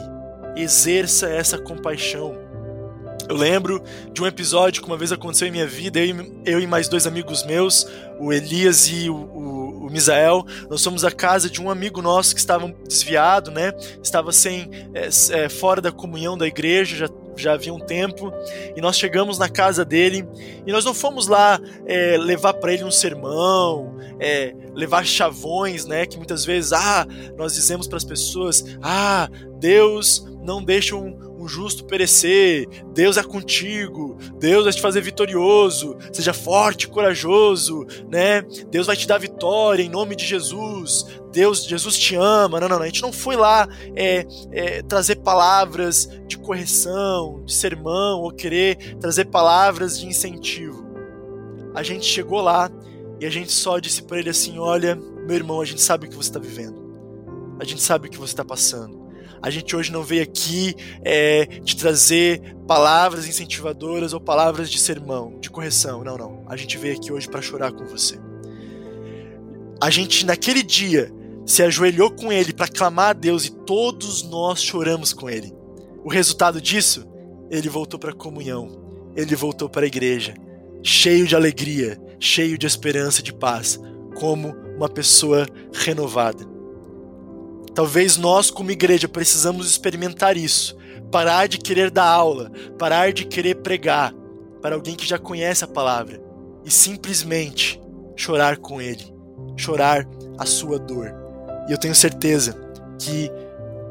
exerça 0.55 1.27
essa 1.27 1.57
compaixão. 1.57 2.42
Eu 3.27 3.35
lembro 3.35 3.81
de 4.11 4.21
um 4.21 4.27
episódio 4.27 4.81
que 4.81 4.87
uma 4.87 4.97
vez 4.97 5.11
aconteceu 5.11 5.47
em 5.47 5.51
minha 5.51 5.67
vida, 5.67 5.99
eu 5.99 6.05
e, 6.05 6.33
eu 6.45 6.59
e 6.59 6.67
mais 6.67 6.87
dois 6.87 7.07
amigos 7.07 7.45
meus, 7.45 7.87
o 8.19 8.33
Elias 8.33 8.87
e 8.87 9.09
o, 9.09 9.15
o, 9.15 9.87
o, 9.87 9.89
Misael, 9.89 10.45
nós 10.69 10.83
fomos 10.83 11.05
à 11.05 11.11
casa 11.11 11.49
de 11.49 11.61
um 11.61 11.69
amigo 11.69 12.01
nosso 12.01 12.33
que 12.33 12.39
estava 12.39 12.73
desviado, 12.87 13.51
né? 13.51 13.73
Estava 14.01 14.31
sem 14.31 14.69
é, 14.93 15.09
é, 15.31 15.49
fora 15.49 15.81
da 15.81 15.91
comunhão 15.91 16.37
da 16.37 16.47
igreja, 16.47 16.95
já 16.95 17.09
já 17.35 17.53
havia 17.53 17.73
um 17.73 17.79
tempo, 17.79 18.31
e 18.75 18.81
nós 18.81 18.97
chegamos 18.97 19.37
na 19.37 19.49
casa 19.49 19.83
dele, 19.83 20.23
e 20.65 20.71
nós 20.71 20.85
não 20.85 20.93
fomos 20.93 21.27
lá 21.27 21.59
é, 21.85 22.17
levar 22.17 22.53
para 22.53 22.73
ele 22.73 22.83
um 22.83 22.91
sermão, 22.91 23.97
é, 24.19 24.53
levar 24.73 25.05
chavões, 25.05 25.85
né? 25.85 26.05
Que 26.05 26.17
muitas 26.17 26.45
vezes, 26.45 26.73
ah, 26.73 27.07
nós 27.37 27.53
dizemos 27.53 27.87
para 27.87 27.97
as 27.97 28.03
pessoas, 28.03 28.63
ah, 28.81 29.29
Deus 29.59 30.25
não 30.43 30.63
deixa 30.63 30.95
um, 30.95 31.32
um 31.43 31.47
justo 31.47 31.85
perecer, 31.85 32.67
Deus 32.93 33.17
é 33.17 33.23
contigo, 33.23 34.17
Deus 34.39 34.63
vai 34.63 34.73
te 34.73 34.81
fazer 34.81 35.01
vitorioso, 35.01 35.97
seja 36.11 36.33
forte, 36.33 36.87
corajoso, 36.87 37.85
né? 38.09 38.41
Deus 38.71 38.87
vai 38.87 38.95
te 38.95 39.07
dar 39.07 39.19
vitória 39.19 39.83
em 39.83 39.89
nome 39.89 40.15
de 40.15 40.25
Jesus, 40.25 41.05
Deus, 41.31 41.65
Jesus 41.65 41.97
te 41.97 42.15
ama. 42.15 42.59
Não, 42.59 42.69
não, 42.69 42.77
não. 42.77 42.83
A 42.83 42.87
gente 42.87 43.01
não 43.01 43.11
foi 43.11 43.35
lá 43.35 43.67
é, 43.95 44.25
é, 44.51 44.81
trazer 44.83 45.17
palavras 45.17 46.09
de 46.27 46.37
correção, 46.37 47.43
de 47.43 47.53
sermão, 47.53 48.21
ou 48.21 48.31
querer 48.31 48.95
trazer 48.99 49.25
palavras 49.25 49.99
de 49.99 50.07
incentivo. 50.07 50.83
A 51.75 51.83
gente 51.83 52.05
chegou 52.05 52.39
lá 52.39 52.71
e 53.19 53.25
a 53.25 53.29
gente 53.29 53.51
só 53.51 53.79
disse 53.79 54.03
para 54.03 54.19
ele 54.19 54.29
assim: 54.29 54.59
Olha, 54.59 54.95
meu 54.95 55.35
irmão, 55.35 55.59
a 55.59 55.65
gente 55.65 55.81
sabe 55.81 56.05
o 56.05 56.09
que 56.09 56.15
você 56.15 56.29
está 56.29 56.39
vivendo, 56.39 56.79
a 57.59 57.65
gente 57.65 57.81
sabe 57.81 58.07
o 58.07 58.11
que 58.11 58.17
você 58.17 58.33
está 58.33 58.45
passando. 58.45 59.02
A 59.43 59.49
gente 59.49 59.75
hoje 59.75 59.91
não 59.91 60.03
veio 60.03 60.23
aqui 60.23 60.73
é, 61.03 61.45
te 61.45 61.75
trazer 61.75 62.55
palavras 62.65 63.27
incentivadoras 63.27 64.13
ou 64.13 64.21
palavras 64.21 64.71
de 64.71 64.79
sermão, 64.79 65.37
de 65.39 65.49
correção. 65.49 66.03
Não, 66.03 66.17
não. 66.17 66.45
A 66.47 66.55
gente 66.55 66.77
veio 66.77 66.95
aqui 66.95 67.11
hoje 67.11 67.27
para 67.27 67.41
chorar 67.41 67.73
com 67.73 67.85
você. 67.85 68.17
A 69.81 69.89
gente, 69.89 70.25
naquele 70.25 70.63
dia, 70.63 71.11
se 71.45 71.61
ajoelhou 71.61 72.09
com 72.09 72.31
ele 72.31 72.53
para 72.53 72.69
clamar 72.69 73.09
a 73.09 73.13
Deus 73.13 73.45
e 73.45 73.51
todos 73.51 74.23
nós 74.23 74.63
choramos 74.63 75.11
com 75.11 75.29
ele. 75.29 75.53
O 76.05 76.09
resultado 76.09 76.61
disso, 76.61 77.05
ele 77.51 77.67
voltou 77.67 77.99
para 77.99 78.11
a 78.11 78.15
comunhão 78.15 78.81
ele 79.15 79.35
voltou 79.35 79.69
para 79.69 79.85
a 79.85 79.87
igreja, 79.87 80.33
cheio 80.81 81.27
de 81.27 81.35
alegria, 81.35 81.99
cheio 82.19 82.57
de 82.57 82.65
esperança 82.65 83.19
e 83.19 83.23
de 83.23 83.33
paz, 83.33 83.79
como 84.15 84.55
uma 84.75 84.89
pessoa 84.89 85.45
renovada. 85.71 86.45
Talvez 87.73 88.17
nós, 88.17 88.51
como 88.51 88.71
igreja, 88.71 89.07
precisamos 89.07 89.69
experimentar 89.69 90.37
isso. 90.37 90.77
Parar 91.11 91.47
de 91.47 91.57
querer 91.57 91.89
dar 91.89 92.07
aula, 92.07 92.51
parar 92.77 93.11
de 93.11 93.25
querer 93.25 93.55
pregar 93.55 94.13
para 94.61 94.75
alguém 94.75 94.95
que 94.95 95.07
já 95.07 95.19
conhece 95.19 95.63
a 95.63 95.67
palavra 95.67 96.21
e 96.65 96.71
simplesmente 96.71 97.79
chorar 98.15 98.57
com 98.57 98.81
ele, 98.81 99.03
chorar 99.57 100.07
a 100.37 100.45
sua 100.45 100.79
dor. 100.79 101.13
E 101.67 101.71
eu 101.71 101.77
tenho 101.77 101.95
certeza 101.95 102.55
que 102.97 103.29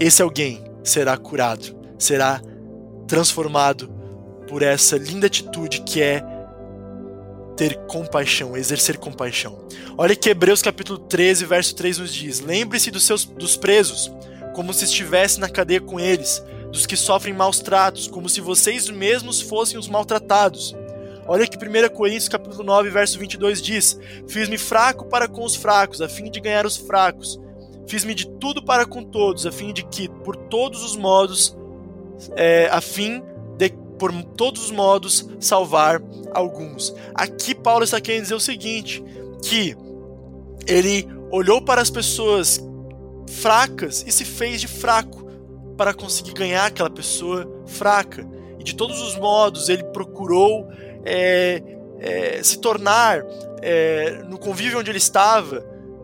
esse 0.01 0.23
alguém 0.23 0.65
será 0.83 1.17
curado, 1.17 1.77
será 1.99 2.41
transformado 3.07 3.93
por 4.49 4.63
essa 4.63 4.97
linda 4.97 5.27
atitude 5.27 5.83
que 5.83 6.03
é 6.03 6.23
ter 7.57 7.77
compaixão, 7.87 8.57
exercer 8.57 8.97
compaixão. 8.97 9.65
Olha 9.97 10.17
que 10.17 10.31
Hebreus 10.31 10.63
capítulo 10.63 10.99
13, 10.99 11.45
verso 11.45 11.75
3 11.75 11.99
nos 11.99 12.15
diz: 12.15 12.41
Lembre-se 12.41 12.91
dos 12.91 13.05
seus 13.05 13.25
dos 13.25 13.57
presos, 13.57 14.11
como 14.55 14.73
se 14.73 14.85
estivesse 14.85 15.39
na 15.39 15.49
cadeia 15.49 15.81
com 15.81 16.01
eles, 16.01 16.43
dos 16.71 16.87
que 16.87 16.97
sofrem 16.97 17.35
maus 17.35 17.61
tratos, 17.61 18.07
como 18.07 18.29
se 18.29 18.41
vocês 18.41 18.89
mesmos 18.89 19.41
fossem 19.41 19.79
os 19.79 19.89
maltratados. 19.89 20.75
Olha 21.27 21.47
que 21.47 21.57
1 21.57 21.95
Coríntios 21.95 22.29
capítulo 22.29 22.65
9, 22.65 22.91
verso 22.91 23.19
22 23.19 23.63
diz: 23.63 23.99
Fiz-me 24.27 24.59
fraco 24.59 25.07
para 25.07 25.29
com 25.29 25.45
os 25.45 25.55
fracos, 25.55 26.01
a 26.01 26.09
fim 26.09 26.31
de 26.31 26.41
ganhar 26.41 26.67
os 26.67 26.77
fracos. 26.77 27.41
Fiz-me 27.87 28.15
de 28.15 28.29
tudo 28.39 28.65
para 28.65 28.87
com 28.87 29.03
todos, 29.03 29.47
a 29.47 29.53
fim 29.53 29.73
de 29.73 29.85
que, 29.85 30.09
por 30.09 30.37
todos 30.37 30.83
os 30.83 30.97
modos, 30.97 31.57
é, 32.37 32.69
a 32.71 32.81
fim 32.81 33.23
por 34.03 34.13
todos 34.37 34.65
os 34.65 34.71
modos, 34.73 35.29
salvar 35.39 36.03
alguns. 36.35 36.93
Aqui 37.15 37.55
Paulo 37.55 37.85
está 37.85 38.01
querendo 38.01 38.23
dizer 38.23 38.35
o 38.35 38.41
seguinte, 38.41 39.01
que 39.41 39.77
ele 40.67 41.09
olhou 41.31 41.63
para 41.63 41.81
as 41.81 41.89
pessoas 41.89 42.61
fracas 43.29 44.05
e 44.05 44.11
se 44.11 44.25
fez 44.25 44.61
de 44.61 44.67
fraco 44.67 45.25
para 45.77 45.95
conseguir 45.95 46.33
ganhar 46.33 46.67
aquela 46.67 46.91
pessoa 46.91 47.49
fraca. 47.65 48.29
E 48.59 48.65
de 48.65 48.75
todos 48.75 49.01
os 49.01 49.17
modos 49.17 49.69
ele 49.69 49.85
procurou 49.85 50.67
é, 51.05 51.63
é, 52.01 52.43
se 52.43 52.59
tornar, 52.59 53.25
é, 53.63 54.21
no 54.29 54.37
convívio 54.37 54.81
onde 54.81 54.91
ele 54.91 54.99
estava, 54.99 55.61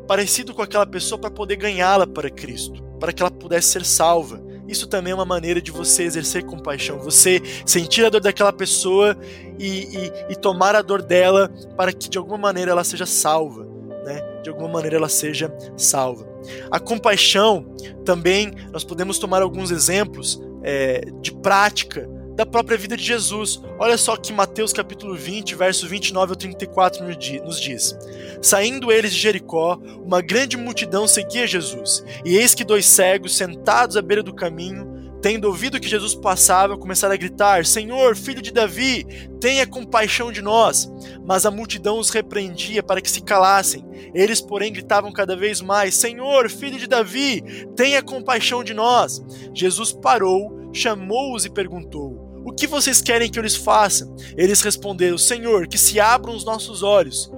parecido 0.06 0.54
com 0.54 0.62
aquela 0.62 0.86
pessoa 0.86 1.18
para 1.18 1.32
poder 1.32 1.56
ganhá-la 1.56 2.06
para 2.06 2.30
Cristo, 2.30 2.80
para 3.00 3.12
que 3.12 3.20
ela 3.20 3.30
pudesse 3.32 3.70
ser 3.70 3.84
salva. 3.84 4.40
Isso 4.68 4.86
também 4.86 5.12
é 5.12 5.14
uma 5.14 5.24
maneira 5.24 5.62
de 5.62 5.72
você 5.72 6.02
exercer 6.02 6.44
compaixão, 6.44 6.98
você 6.98 7.40
sentir 7.64 8.04
a 8.04 8.10
dor 8.10 8.20
daquela 8.20 8.52
pessoa 8.52 9.16
e, 9.58 9.96
e, 9.96 10.12
e 10.30 10.36
tomar 10.36 10.76
a 10.76 10.82
dor 10.82 11.00
dela 11.00 11.50
para 11.74 11.92
que 11.92 12.08
de 12.08 12.18
alguma 12.18 12.36
maneira 12.36 12.70
ela 12.70 12.84
seja 12.84 13.06
salva, 13.06 13.66
né? 14.04 14.20
De 14.42 14.50
alguma 14.50 14.68
maneira 14.68 14.96
ela 14.96 15.08
seja 15.08 15.50
salva. 15.76 16.28
A 16.70 16.78
compaixão 16.78 17.74
também 18.04 18.52
nós 18.70 18.84
podemos 18.84 19.18
tomar 19.18 19.40
alguns 19.42 19.70
exemplos 19.70 20.40
é, 20.62 21.00
de 21.20 21.32
prática 21.32 22.08
da 22.38 22.46
própria 22.46 22.78
vida 22.78 22.96
de 22.96 23.02
Jesus. 23.02 23.60
Olha 23.80 23.98
só 23.98 24.16
que 24.16 24.32
Mateus 24.32 24.72
capítulo 24.72 25.16
20, 25.16 25.56
verso 25.56 25.88
29 25.88 26.32
ao 26.32 26.36
34 26.36 27.04
nos 27.04 27.60
diz: 27.60 27.98
Saindo 28.40 28.92
eles 28.92 29.12
de 29.12 29.18
Jericó, 29.18 29.76
uma 30.04 30.22
grande 30.22 30.56
multidão 30.56 31.08
seguia 31.08 31.48
Jesus, 31.48 32.04
e 32.24 32.36
eis 32.36 32.54
que 32.54 32.62
dois 32.62 32.86
cegos, 32.86 33.36
sentados 33.36 33.96
à 33.96 34.02
beira 34.02 34.22
do 34.22 34.32
caminho, 34.32 35.18
tendo 35.20 35.46
ouvido 35.46 35.80
que 35.80 35.88
Jesus 35.88 36.14
passava, 36.14 36.78
começaram 36.78 37.12
a 37.12 37.18
gritar: 37.18 37.66
Senhor, 37.66 38.14
filho 38.14 38.40
de 38.40 38.52
Davi, 38.52 39.04
tenha 39.40 39.66
compaixão 39.66 40.30
de 40.30 40.40
nós. 40.40 40.88
Mas 41.26 41.44
a 41.44 41.50
multidão 41.50 41.98
os 41.98 42.10
repreendia 42.10 42.84
para 42.84 43.00
que 43.00 43.10
se 43.10 43.20
calassem. 43.20 43.84
Eles, 44.14 44.40
porém, 44.40 44.72
gritavam 44.72 45.10
cada 45.10 45.34
vez 45.34 45.60
mais: 45.60 45.96
Senhor, 45.96 46.48
filho 46.48 46.78
de 46.78 46.86
Davi, 46.86 47.42
tenha 47.74 48.00
compaixão 48.00 48.62
de 48.62 48.74
nós. 48.74 49.20
Jesus 49.52 49.92
parou, 49.92 50.70
chamou-os 50.72 51.44
e 51.44 51.50
perguntou: 51.50 52.27
o 52.48 52.52
que 52.54 52.66
vocês 52.66 53.02
querem 53.02 53.30
que 53.30 53.38
eu 53.38 53.42
lhes 53.42 53.56
faça? 53.56 54.10
Eles 54.36 54.62
responderam: 54.62 55.18
Senhor, 55.18 55.68
que 55.68 55.76
se 55.76 56.00
abram 56.00 56.34
os 56.34 56.44
nossos 56.44 56.82
olhos. 56.82 57.30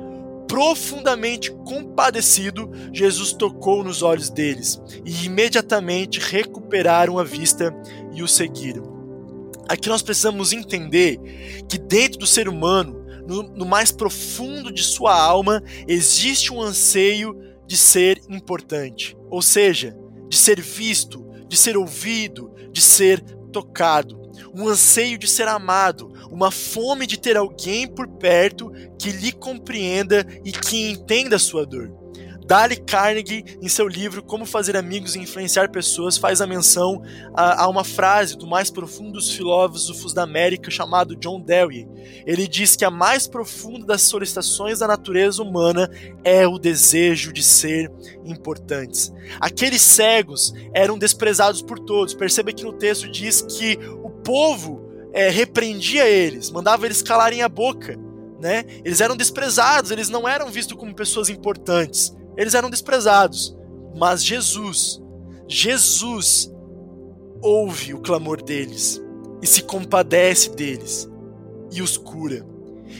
Profundamente 0.46 1.52
compadecido, 1.64 2.70
Jesus 2.92 3.32
tocou 3.32 3.84
nos 3.84 4.02
olhos 4.02 4.30
deles 4.30 4.80
e 5.04 5.26
imediatamente 5.26 6.18
recuperaram 6.18 7.18
a 7.18 7.24
vista 7.24 7.74
e 8.12 8.22
o 8.22 8.28
seguiram. 8.28 8.82
Aqui 9.68 9.88
nós 9.88 10.02
precisamos 10.02 10.52
entender 10.52 11.18
que 11.68 11.78
dentro 11.78 12.18
do 12.18 12.26
ser 12.26 12.48
humano, 12.48 13.04
no, 13.28 13.42
no 13.42 13.64
mais 13.64 13.92
profundo 13.92 14.72
de 14.72 14.82
sua 14.82 15.16
alma, 15.16 15.62
existe 15.86 16.52
um 16.52 16.60
anseio 16.60 17.36
de 17.64 17.76
ser 17.76 18.20
importante, 18.28 19.16
ou 19.28 19.40
seja, 19.40 19.96
de 20.28 20.36
ser 20.36 20.60
visto, 20.60 21.24
de 21.48 21.56
ser 21.56 21.76
ouvido, 21.76 22.52
de 22.72 22.80
ser 22.80 23.22
tocado 23.50 24.20
um 24.54 24.68
anseio 24.68 25.18
de 25.18 25.28
ser 25.28 25.48
amado, 25.48 26.12
uma 26.30 26.50
fome 26.50 27.06
de 27.06 27.18
ter 27.18 27.36
alguém 27.36 27.86
por 27.86 28.08
perto 28.08 28.70
que 28.98 29.10
lhe 29.10 29.32
compreenda 29.32 30.26
e 30.44 30.52
que 30.52 30.90
entenda 30.90 31.38
sua 31.38 31.66
dor. 31.66 31.99
Dale 32.50 32.74
Carnegie, 32.74 33.44
em 33.62 33.68
seu 33.68 33.86
livro 33.86 34.24
Como 34.24 34.44
Fazer 34.44 34.76
Amigos 34.76 35.14
e 35.14 35.20
Influenciar 35.20 35.70
Pessoas, 35.70 36.18
faz 36.18 36.40
a 36.40 36.48
menção 36.48 37.00
a, 37.32 37.62
a, 37.62 37.68
uma 37.68 37.84
frase 37.84 38.36
do 38.36 38.44
mais 38.44 38.72
profundo 38.72 39.12
dos 39.12 39.30
filósofos 39.30 40.12
da 40.12 40.24
América 40.24 40.68
chamado 40.68 41.14
John 41.14 41.40
Dewey. 41.40 41.86
Ele 42.26 42.48
diz 42.48 42.74
que 42.74 42.84
a 42.84 42.90
mais 42.90 43.28
profunda 43.28 43.86
das 43.86 44.02
solicitações 44.02 44.80
da 44.80 44.88
natureza 44.88 45.40
humana 45.44 45.88
é 46.24 46.44
o 46.44 46.58
desejo 46.58 47.32
de 47.32 47.40
ser 47.40 47.88
importantes. 48.24 49.12
Aqueles 49.38 49.82
cegos 49.82 50.52
eram 50.74 50.98
desprezados 50.98 51.62
por 51.62 51.78
todos. 51.78 52.14
Perceba 52.14 52.52
que 52.52 52.64
no 52.64 52.72
texto 52.72 53.08
diz 53.08 53.42
que 53.42 53.78
o 54.02 54.10
povo 54.10 54.90
é, 55.12 55.30
repreendia 55.30 56.08
eles, 56.08 56.50
mandava 56.50 56.84
eles 56.84 57.00
calarem 57.00 57.42
a 57.42 57.48
boca. 57.48 57.96
Né? 58.40 58.64
Eles 58.84 59.00
eram 59.00 59.16
desprezados, 59.16 59.92
eles 59.92 60.08
não 60.08 60.28
eram 60.28 60.50
vistos 60.50 60.76
como 60.76 60.92
pessoas 60.92 61.28
importantes 61.28 62.18
eles 62.40 62.54
eram 62.54 62.70
desprezados. 62.70 63.54
Mas 63.94 64.24
Jesus, 64.24 65.00
Jesus 65.46 66.50
ouve 67.42 67.92
o 67.92 68.00
clamor 68.00 68.42
deles 68.42 69.00
e 69.42 69.46
se 69.46 69.62
compadece 69.62 70.50
deles 70.50 71.08
e 71.70 71.82
os 71.82 71.98
cura. 71.98 72.46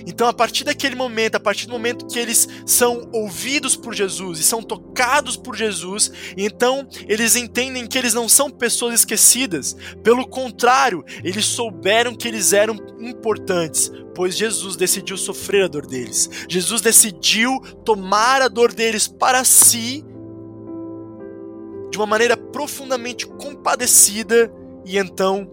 Então, 0.07 0.26
a 0.26 0.33
partir 0.33 0.64
daquele 0.64 0.94
momento, 0.94 1.37
a 1.37 1.40
partir 1.40 1.66
do 1.66 1.72
momento 1.72 2.07
que 2.07 2.18
eles 2.18 2.48
são 2.66 3.09
ouvidos 3.12 3.76
por 3.76 3.94
Jesus 3.94 4.38
e 4.38 4.42
são 4.42 4.62
tocados 4.62 5.37
por 5.37 5.57
Jesus, 5.57 6.11
então 6.37 6.88
eles 7.07 7.37
entendem 7.37 7.87
que 7.87 7.98
eles 7.98 8.14
não 8.14 8.29
são 8.29 8.50
pessoas 8.50 8.94
esquecidas. 8.94 9.76
Pelo 10.03 10.26
contrário, 10.26 11.05
eles 11.22 11.46
souberam 11.46 12.14
que 12.14 12.29
eles 12.29 12.53
eram 12.53 12.76
importantes, 13.00 13.90
pois 14.14 14.37
Jesus 14.37 14.76
decidiu 14.76 15.16
sofrer 15.16 15.64
a 15.64 15.68
dor 15.68 15.87
deles. 15.87 16.29
Jesus 16.48 16.81
decidiu 16.81 17.61
tomar 17.85 18.42
a 18.42 18.48
dor 18.48 18.72
deles 18.72 19.07
para 19.07 19.44
si 19.44 20.05
de 21.90 21.98
uma 21.98 22.07
maneira 22.07 22.37
profundamente 22.37 23.26
compadecida 23.26 24.53
e 24.85 24.96
então 24.96 25.50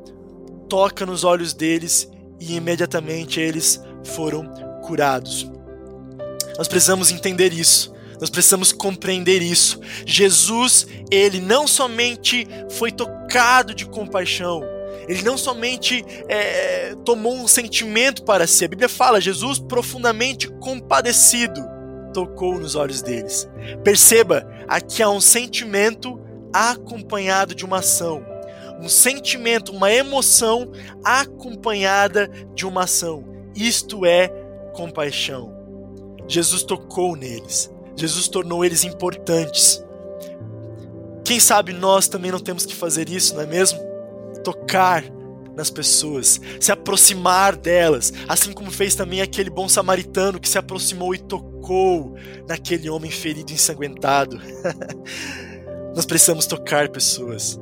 toca 0.69 1.05
nos 1.05 1.23
olhos 1.23 1.53
deles 1.53 2.09
e 2.39 2.55
imediatamente 2.55 3.39
eles 3.39 3.81
foram 4.07 4.47
curados. 4.83 5.49
Nós 6.57 6.67
precisamos 6.67 7.11
entender 7.11 7.53
isso. 7.53 7.95
Nós 8.19 8.29
precisamos 8.29 8.71
compreender 8.71 9.41
isso. 9.41 9.79
Jesus, 10.05 10.87
ele 11.11 11.39
não 11.39 11.67
somente 11.67 12.47
foi 12.71 12.91
tocado 12.91 13.75
de 13.75 13.85
compaixão, 13.85 14.63
ele 15.07 15.21
não 15.21 15.37
somente 15.37 16.03
é, 16.27 16.95
tomou 17.05 17.35
um 17.35 17.47
sentimento 17.47 18.23
para 18.23 18.47
si. 18.47 18.65
A 18.65 18.67
Bíblia 18.67 18.89
fala: 18.89 19.21
Jesus, 19.21 19.59
profundamente 19.59 20.47
compadecido, 20.47 21.63
tocou 22.13 22.57
nos 22.59 22.75
olhos 22.75 23.01
deles. 23.01 23.47
Perceba, 23.83 24.47
aqui 24.67 25.03
há 25.03 25.09
um 25.09 25.21
sentimento 25.21 26.19
acompanhado 26.51 27.53
de 27.53 27.63
uma 27.63 27.79
ação. 27.79 28.25
Um 28.81 28.89
sentimento, 28.89 29.71
uma 29.71 29.91
emoção 29.91 30.71
acompanhada 31.03 32.29
de 32.53 32.65
uma 32.65 32.83
ação. 32.83 33.36
Isto 33.57 34.05
é 34.05 34.27
compaixão. 34.73 35.53
Jesus 36.27 36.63
tocou 36.63 37.15
neles. 37.15 37.69
Jesus 37.95 38.27
tornou 38.27 38.63
eles 38.63 38.83
importantes. 38.83 39.83
Quem 41.25 41.39
sabe 41.39 41.73
nós 41.73 42.07
também 42.07 42.31
não 42.31 42.39
temos 42.39 42.65
que 42.65 42.75
fazer 42.75 43.09
isso, 43.09 43.35
não 43.35 43.41
é 43.41 43.45
mesmo? 43.45 43.87
tocar 44.47 45.03
nas 45.55 45.69
pessoas, 45.69 46.39
se 46.59 46.71
aproximar 46.71 47.55
delas, 47.55 48.13
assim 48.29 48.53
como 48.53 48.71
fez 48.71 48.95
também 48.95 49.21
aquele 49.21 49.49
bom 49.49 49.67
samaritano 49.67 50.39
que 50.39 50.47
se 50.47 50.57
aproximou 50.57 51.13
e 51.13 51.17
tocou 51.17 52.15
naquele 52.47 52.89
homem 52.89 53.11
ferido 53.11 53.51
e 53.51 53.55
ensanguentado. 53.55 54.39
Nós 55.95 56.05
precisamos 56.05 56.45
tocar 56.45 56.89
pessoas. 56.89 57.59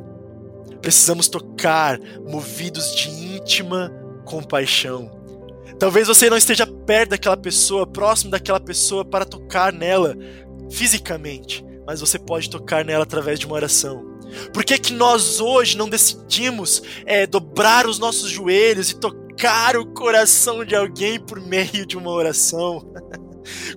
Precisamos 0.82 1.28
tocar 1.28 2.00
movidos 2.30 2.94
de 2.96 3.10
íntima 3.10 3.92
compaixão. 4.26 5.15
Talvez 5.80 6.08
você 6.08 6.30
não 6.30 6.38
esteja 6.38 6.66
perto 6.66 7.12
daquela 7.12 7.36
pessoa, 7.36 7.86
próximo 7.86 8.32
daquela 8.32 8.60
pessoa 8.60 9.04
para 9.04 9.26
tocar 9.26 9.74
nela 9.74 10.16
fisicamente, 10.72 11.66
mas 11.86 12.00
você 12.00 12.18
pode 12.18 12.50
tocar 12.50 12.86
nela 12.86 13.04
através 13.04 13.40
de 13.40 13.46
uma 13.46 13.56
oração. 13.56 14.16
Por 14.54 14.64
que, 14.64 14.78
que 14.78 14.94
nós 14.94 15.40
hoje 15.40 15.78
não 15.78 15.90
decidimos 15.90 16.82
é, 17.06 17.28
dobrar 17.28 17.88
os 17.88 18.00
nossos 18.00 18.30
joelhos 18.30 18.90
e 18.90 19.00
tocar 19.00 19.78
o 19.78 19.86
coração 19.86 20.66
de 20.66 20.76
alguém 20.76 21.20
por 21.20 21.40
meio 21.40 21.86
de 21.86 21.98
uma 21.98 22.12
oração? 22.12 22.92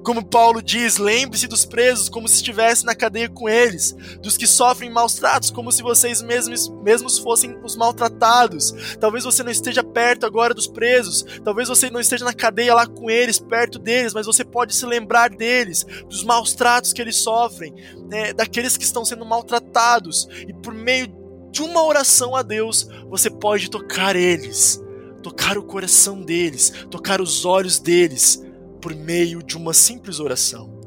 Como 0.02 0.24
Paulo 0.24 0.62
diz, 0.62 0.96
lembre-se 0.98 1.46
dos 1.46 1.64
presos 1.64 2.08
como 2.08 2.28
se 2.28 2.36
estivesse 2.36 2.84
na 2.84 2.94
cadeia 2.94 3.28
com 3.28 3.48
eles, 3.48 3.94
dos 4.22 4.36
que 4.36 4.46
sofrem 4.46 4.90
maus 4.90 5.14
tratos 5.14 5.50
como 5.50 5.70
se 5.72 5.82
vocês 5.82 6.22
mesmos, 6.22 6.68
mesmos 6.82 7.18
fossem 7.18 7.58
os 7.62 7.76
maltratados. 7.76 8.74
Talvez 9.00 9.24
você 9.24 9.42
não 9.42 9.50
esteja 9.50 9.82
perto 9.82 10.26
agora 10.26 10.54
dos 10.54 10.66
presos, 10.66 11.24
talvez 11.44 11.68
você 11.68 11.90
não 11.90 12.00
esteja 12.00 12.24
na 12.24 12.32
cadeia 12.32 12.74
lá 12.74 12.86
com 12.86 13.10
eles, 13.10 13.38
perto 13.38 13.78
deles, 13.78 14.14
mas 14.14 14.26
você 14.26 14.44
pode 14.44 14.74
se 14.74 14.86
lembrar 14.86 15.30
deles, 15.30 15.84
dos 16.08 16.24
maus 16.24 16.54
tratos 16.54 16.92
que 16.92 17.02
eles 17.02 17.16
sofrem, 17.16 17.74
né, 18.08 18.32
daqueles 18.32 18.76
que 18.76 18.84
estão 18.84 19.04
sendo 19.04 19.24
maltratados, 19.24 20.28
e 20.46 20.52
por 20.52 20.74
meio 20.74 21.08
de 21.50 21.62
uma 21.62 21.82
oração 21.82 22.36
a 22.36 22.42
Deus, 22.42 22.88
você 23.08 23.30
pode 23.30 23.70
tocar 23.70 24.14
eles, 24.14 24.82
tocar 25.22 25.56
o 25.58 25.62
coração 25.62 26.22
deles, 26.22 26.72
tocar 26.90 27.20
os 27.20 27.44
olhos 27.44 27.78
deles 27.78 28.42
por 28.80 28.94
meio 28.94 29.42
de 29.42 29.56
uma 29.56 29.72
simples 29.72 30.20
oração. 30.20 30.78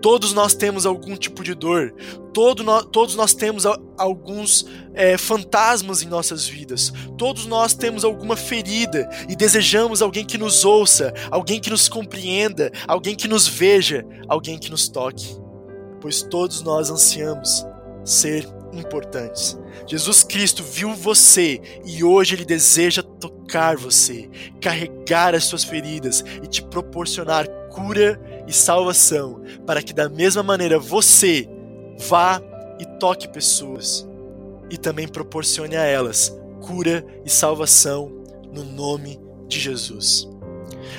Todos 0.00 0.32
nós 0.32 0.54
temos 0.54 0.86
algum 0.86 1.14
tipo 1.14 1.44
de 1.44 1.54
dor, 1.54 1.94
todo 2.32 2.62
no, 2.62 2.82
todos 2.82 3.14
nós 3.14 3.34
temos 3.34 3.66
a, 3.66 3.78
alguns 3.98 4.66
é, 4.94 5.18
fantasmas 5.18 6.02
em 6.02 6.08
nossas 6.08 6.46
vidas, 6.46 6.90
todos 7.18 7.44
nós 7.44 7.74
temos 7.74 8.02
alguma 8.02 8.34
ferida 8.34 9.10
e 9.28 9.36
desejamos 9.36 10.00
alguém 10.00 10.24
que 10.24 10.38
nos 10.38 10.64
ouça, 10.64 11.12
alguém 11.30 11.60
que 11.60 11.68
nos 11.68 11.86
compreenda, 11.86 12.72
alguém 12.88 13.14
que 13.14 13.28
nos 13.28 13.46
veja, 13.46 14.06
alguém 14.26 14.58
que 14.58 14.70
nos 14.70 14.88
toque, 14.88 15.36
pois 16.00 16.22
todos 16.22 16.62
nós 16.62 16.90
ansiamos 16.90 17.66
ser 18.02 18.48
importantes. 18.72 19.58
Jesus 19.86 20.22
Cristo 20.22 20.62
viu 20.62 20.94
você 20.94 21.60
e 21.84 22.04
hoje 22.04 22.34
ele 22.34 22.44
deseja 22.44 23.02
tocar 23.02 23.76
você, 23.76 24.28
carregar 24.60 25.34
as 25.34 25.44
suas 25.44 25.64
feridas 25.64 26.24
e 26.42 26.46
te 26.46 26.62
proporcionar 26.62 27.48
cura 27.70 28.20
e 28.46 28.52
salvação, 28.52 29.42
para 29.66 29.82
que 29.82 29.92
da 29.92 30.08
mesma 30.08 30.42
maneira 30.42 30.78
você 30.78 31.48
vá 31.98 32.40
e 32.78 32.84
toque 32.98 33.28
pessoas 33.28 34.08
e 34.70 34.76
também 34.76 35.08
proporcione 35.08 35.76
a 35.76 35.84
elas 35.84 36.36
cura 36.60 37.04
e 37.24 37.30
salvação 37.30 38.12
no 38.52 38.62
nome 38.64 39.18
de 39.48 39.58
Jesus. 39.58 40.28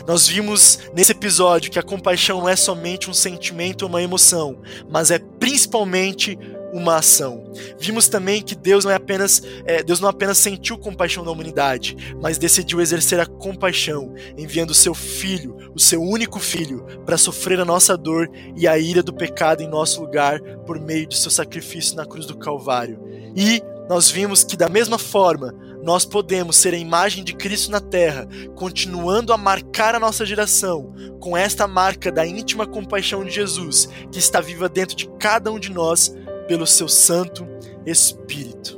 Nós 0.07 0.27
vimos 0.27 0.79
nesse 0.93 1.11
episódio 1.11 1.71
que 1.71 1.79
a 1.79 1.83
compaixão 1.83 2.39
não 2.39 2.49
é 2.49 2.55
somente 2.55 3.09
um 3.09 3.13
sentimento 3.13 3.83
ou 3.83 3.89
uma 3.89 4.01
emoção, 4.01 4.59
mas 4.89 5.11
é 5.11 5.19
principalmente 5.19 6.37
uma 6.71 6.97
ação. 6.97 7.43
Vimos 7.79 8.07
também 8.07 8.41
que 8.41 8.55
Deus 8.55 8.85
não 8.85 8.91
é 8.91 8.95
apenas 8.95 9.41
é, 9.65 9.83
Deus 9.83 9.99
não 9.99 10.09
apenas 10.09 10.37
sentiu 10.37 10.77
compaixão 10.77 11.23
da 11.23 11.31
humanidade, 11.31 12.15
mas 12.21 12.37
decidiu 12.37 12.81
exercer 12.81 13.19
a 13.19 13.25
compaixão, 13.25 14.13
enviando 14.37 14.71
o 14.71 14.75
seu 14.75 14.93
filho, 14.93 15.71
o 15.75 15.79
seu 15.79 16.01
único 16.01 16.39
filho, 16.39 16.85
para 17.05 17.17
sofrer 17.17 17.59
a 17.59 17.65
nossa 17.65 17.97
dor 17.97 18.29
e 18.55 18.67
a 18.67 18.77
ira 18.77 19.03
do 19.03 19.13
pecado 19.13 19.61
em 19.61 19.67
nosso 19.67 20.01
lugar 20.01 20.41
por 20.65 20.79
meio 20.79 21.07
de 21.07 21.17
seu 21.17 21.31
sacrifício 21.31 21.95
na 21.95 22.05
cruz 22.05 22.25
do 22.25 22.37
Calvário. 22.37 22.99
E 23.35 23.61
nós 23.89 24.09
vimos 24.09 24.43
que 24.43 24.55
da 24.55 24.69
mesma 24.69 24.97
forma 24.97 25.53
nós 25.83 26.05
podemos 26.05 26.57
ser 26.57 26.73
a 26.73 26.77
imagem 26.77 27.23
de 27.23 27.33
Cristo 27.33 27.71
na 27.71 27.81
terra, 27.81 28.27
continuando 28.55 29.33
a 29.33 29.37
marcar 29.37 29.95
a 29.95 29.99
nossa 29.99 30.25
geração 30.25 30.93
com 31.19 31.35
esta 31.35 31.67
marca 31.67 32.11
da 32.11 32.25
íntima 32.25 32.67
compaixão 32.67 33.23
de 33.23 33.31
Jesus, 33.31 33.89
que 34.11 34.19
está 34.19 34.39
viva 34.39 34.69
dentro 34.69 34.95
de 34.95 35.09
cada 35.19 35.51
um 35.51 35.59
de 35.59 35.71
nós 35.71 36.13
pelo 36.51 36.67
seu 36.67 36.89
Santo 36.89 37.47
Espírito. 37.85 38.77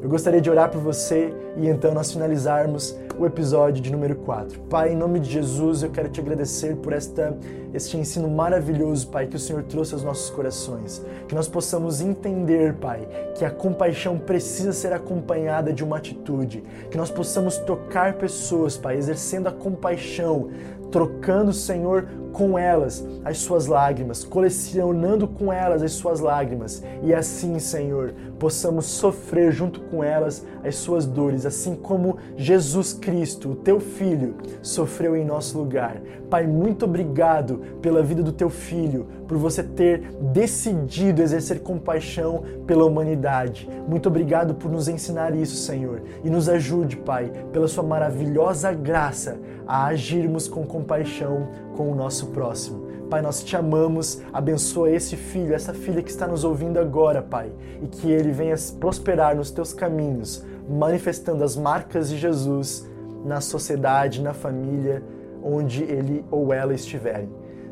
Eu 0.00 0.08
gostaria 0.08 0.40
de 0.40 0.48
orar 0.48 0.70
por 0.70 0.80
você 0.80 1.34
e 1.56 1.66
então 1.66 1.92
nós 1.92 2.12
finalizarmos 2.12 2.96
o 3.18 3.26
episódio 3.26 3.82
de 3.82 3.90
número 3.90 4.14
4. 4.14 4.60
Pai, 4.70 4.92
em 4.92 4.96
nome 4.96 5.18
de 5.18 5.28
Jesus, 5.28 5.82
eu 5.82 5.90
quero 5.90 6.08
te 6.08 6.20
agradecer 6.20 6.76
por 6.76 6.92
esta, 6.92 7.36
este 7.72 7.96
ensino 7.96 8.30
maravilhoso, 8.30 9.08
Pai, 9.08 9.26
que 9.26 9.34
o 9.34 9.38
Senhor 9.38 9.64
trouxe 9.64 9.94
aos 9.94 10.04
nossos 10.04 10.30
corações. 10.30 11.04
Que 11.26 11.34
nós 11.34 11.48
possamos 11.48 12.00
entender, 12.00 12.74
Pai, 12.74 13.08
que 13.34 13.44
a 13.44 13.50
compaixão 13.50 14.16
precisa 14.16 14.72
ser 14.72 14.92
acompanhada 14.92 15.72
de 15.72 15.82
uma 15.82 15.96
atitude. 15.96 16.62
Que 16.88 16.96
nós 16.96 17.10
possamos 17.10 17.58
tocar 17.58 18.14
pessoas, 18.14 18.76
Pai, 18.76 18.96
exercendo 18.96 19.48
a 19.48 19.52
compaixão, 19.52 20.50
trocando, 20.92 21.52
Senhor, 21.52 22.06
com 22.34 22.58
elas 22.58 23.06
as 23.24 23.38
suas 23.38 23.66
lágrimas, 23.66 24.24
colecionando 24.24 25.26
com 25.28 25.52
elas 25.52 25.82
as 25.82 25.92
suas 25.92 26.18
lágrimas, 26.18 26.82
e 27.02 27.14
assim, 27.14 27.60
Senhor, 27.60 28.12
possamos 28.40 28.86
sofrer 28.86 29.52
junto 29.52 29.80
com 29.80 30.02
elas 30.02 30.44
as 30.64 30.74
suas 30.74 31.06
dores, 31.06 31.46
assim 31.46 31.76
como 31.76 32.18
Jesus 32.36 32.92
Cristo, 32.92 33.52
o 33.52 33.56
teu 33.56 33.78
filho, 33.78 34.34
sofreu 34.60 35.16
em 35.16 35.24
nosso 35.24 35.56
lugar. 35.56 36.00
Pai, 36.28 36.46
muito 36.46 36.84
obrigado 36.84 37.60
pela 37.80 38.02
vida 38.02 38.22
do 38.22 38.32
teu 38.32 38.50
filho, 38.50 39.06
por 39.28 39.38
você 39.38 39.62
ter 39.62 40.00
decidido 40.32 41.22
exercer 41.22 41.60
compaixão 41.60 42.42
pela 42.66 42.84
humanidade. 42.84 43.68
Muito 43.88 44.08
obrigado 44.08 44.54
por 44.54 44.70
nos 44.70 44.88
ensinar 44.88 45.34
isso, 45.36 45.56
Senhor, 45.56 46.02
e 46.24 46.28
nos 46.28 46.48
ajude, 46.48 46.96
Pai, 46.96 47.30
pela 47.52 47.68
sua 47.68 47.84
maravilhosa 47.84 48.72
graça 48.72 49.38
a 49.66 49.86
agirmos 49.86 50.48
com 50.48 50.66
compaixão 50.66 51.48
com 51.76 51.90
o 51.90 51.94
nosso 52.24 52.28
próximo. 52.28 52.84
Pai, 53.10 53.20
nós 53.20 53.44
te 53.44 53.56
amamos, 53.56 54.22
abençoa 54.32 54.90
esse 54.90 55.16
filho, 55.16 55.54
essa 55.54 55.74
filha 55.74 56.02
que 56.02 56.10
está 56.10 56.26
nos 56.26 56.42
ouvindo 56.42 56.78
agora, 56.78 57.22
Pai, 57.22 57.52
e 57.82 57.86
que 57.86 58.10
ele 58.10 58.32
venha 58.32 58.54
prosperar 58.80 59.36
nos 59.36 59.50
teus 59.50 59.72
caminhos, 59.72 60.44
manifestando 60.68 61.44
as 61.44 61.54
marcas 61.54 62.08
de 62.08 62.16
Jesus 62.16 62.88
na 63.24 63.40
sociedade, 63.40 64.22
na 64.22 64.32
família, 64.32 65.02
onde 65.42 65.82
ele 65.84 66.24
ou 66.30 66.52
ela 66.52 66.74
estiverem. 66.74 67.28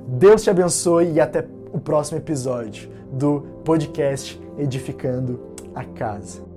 Deus 0.06 0.42
te 0.42 0.50
abençoe 0.50 1.12
e 1.12 1.20
até 1.20 1.46
o 1.72 1.80
próximo 1.80 2.18
episódio 2.18 2.90
do 3.10 3.40
podcast 3.64 4.40
Edificando 4.58 5.40
a 5.74 5.84
Casa. 5.84 6.51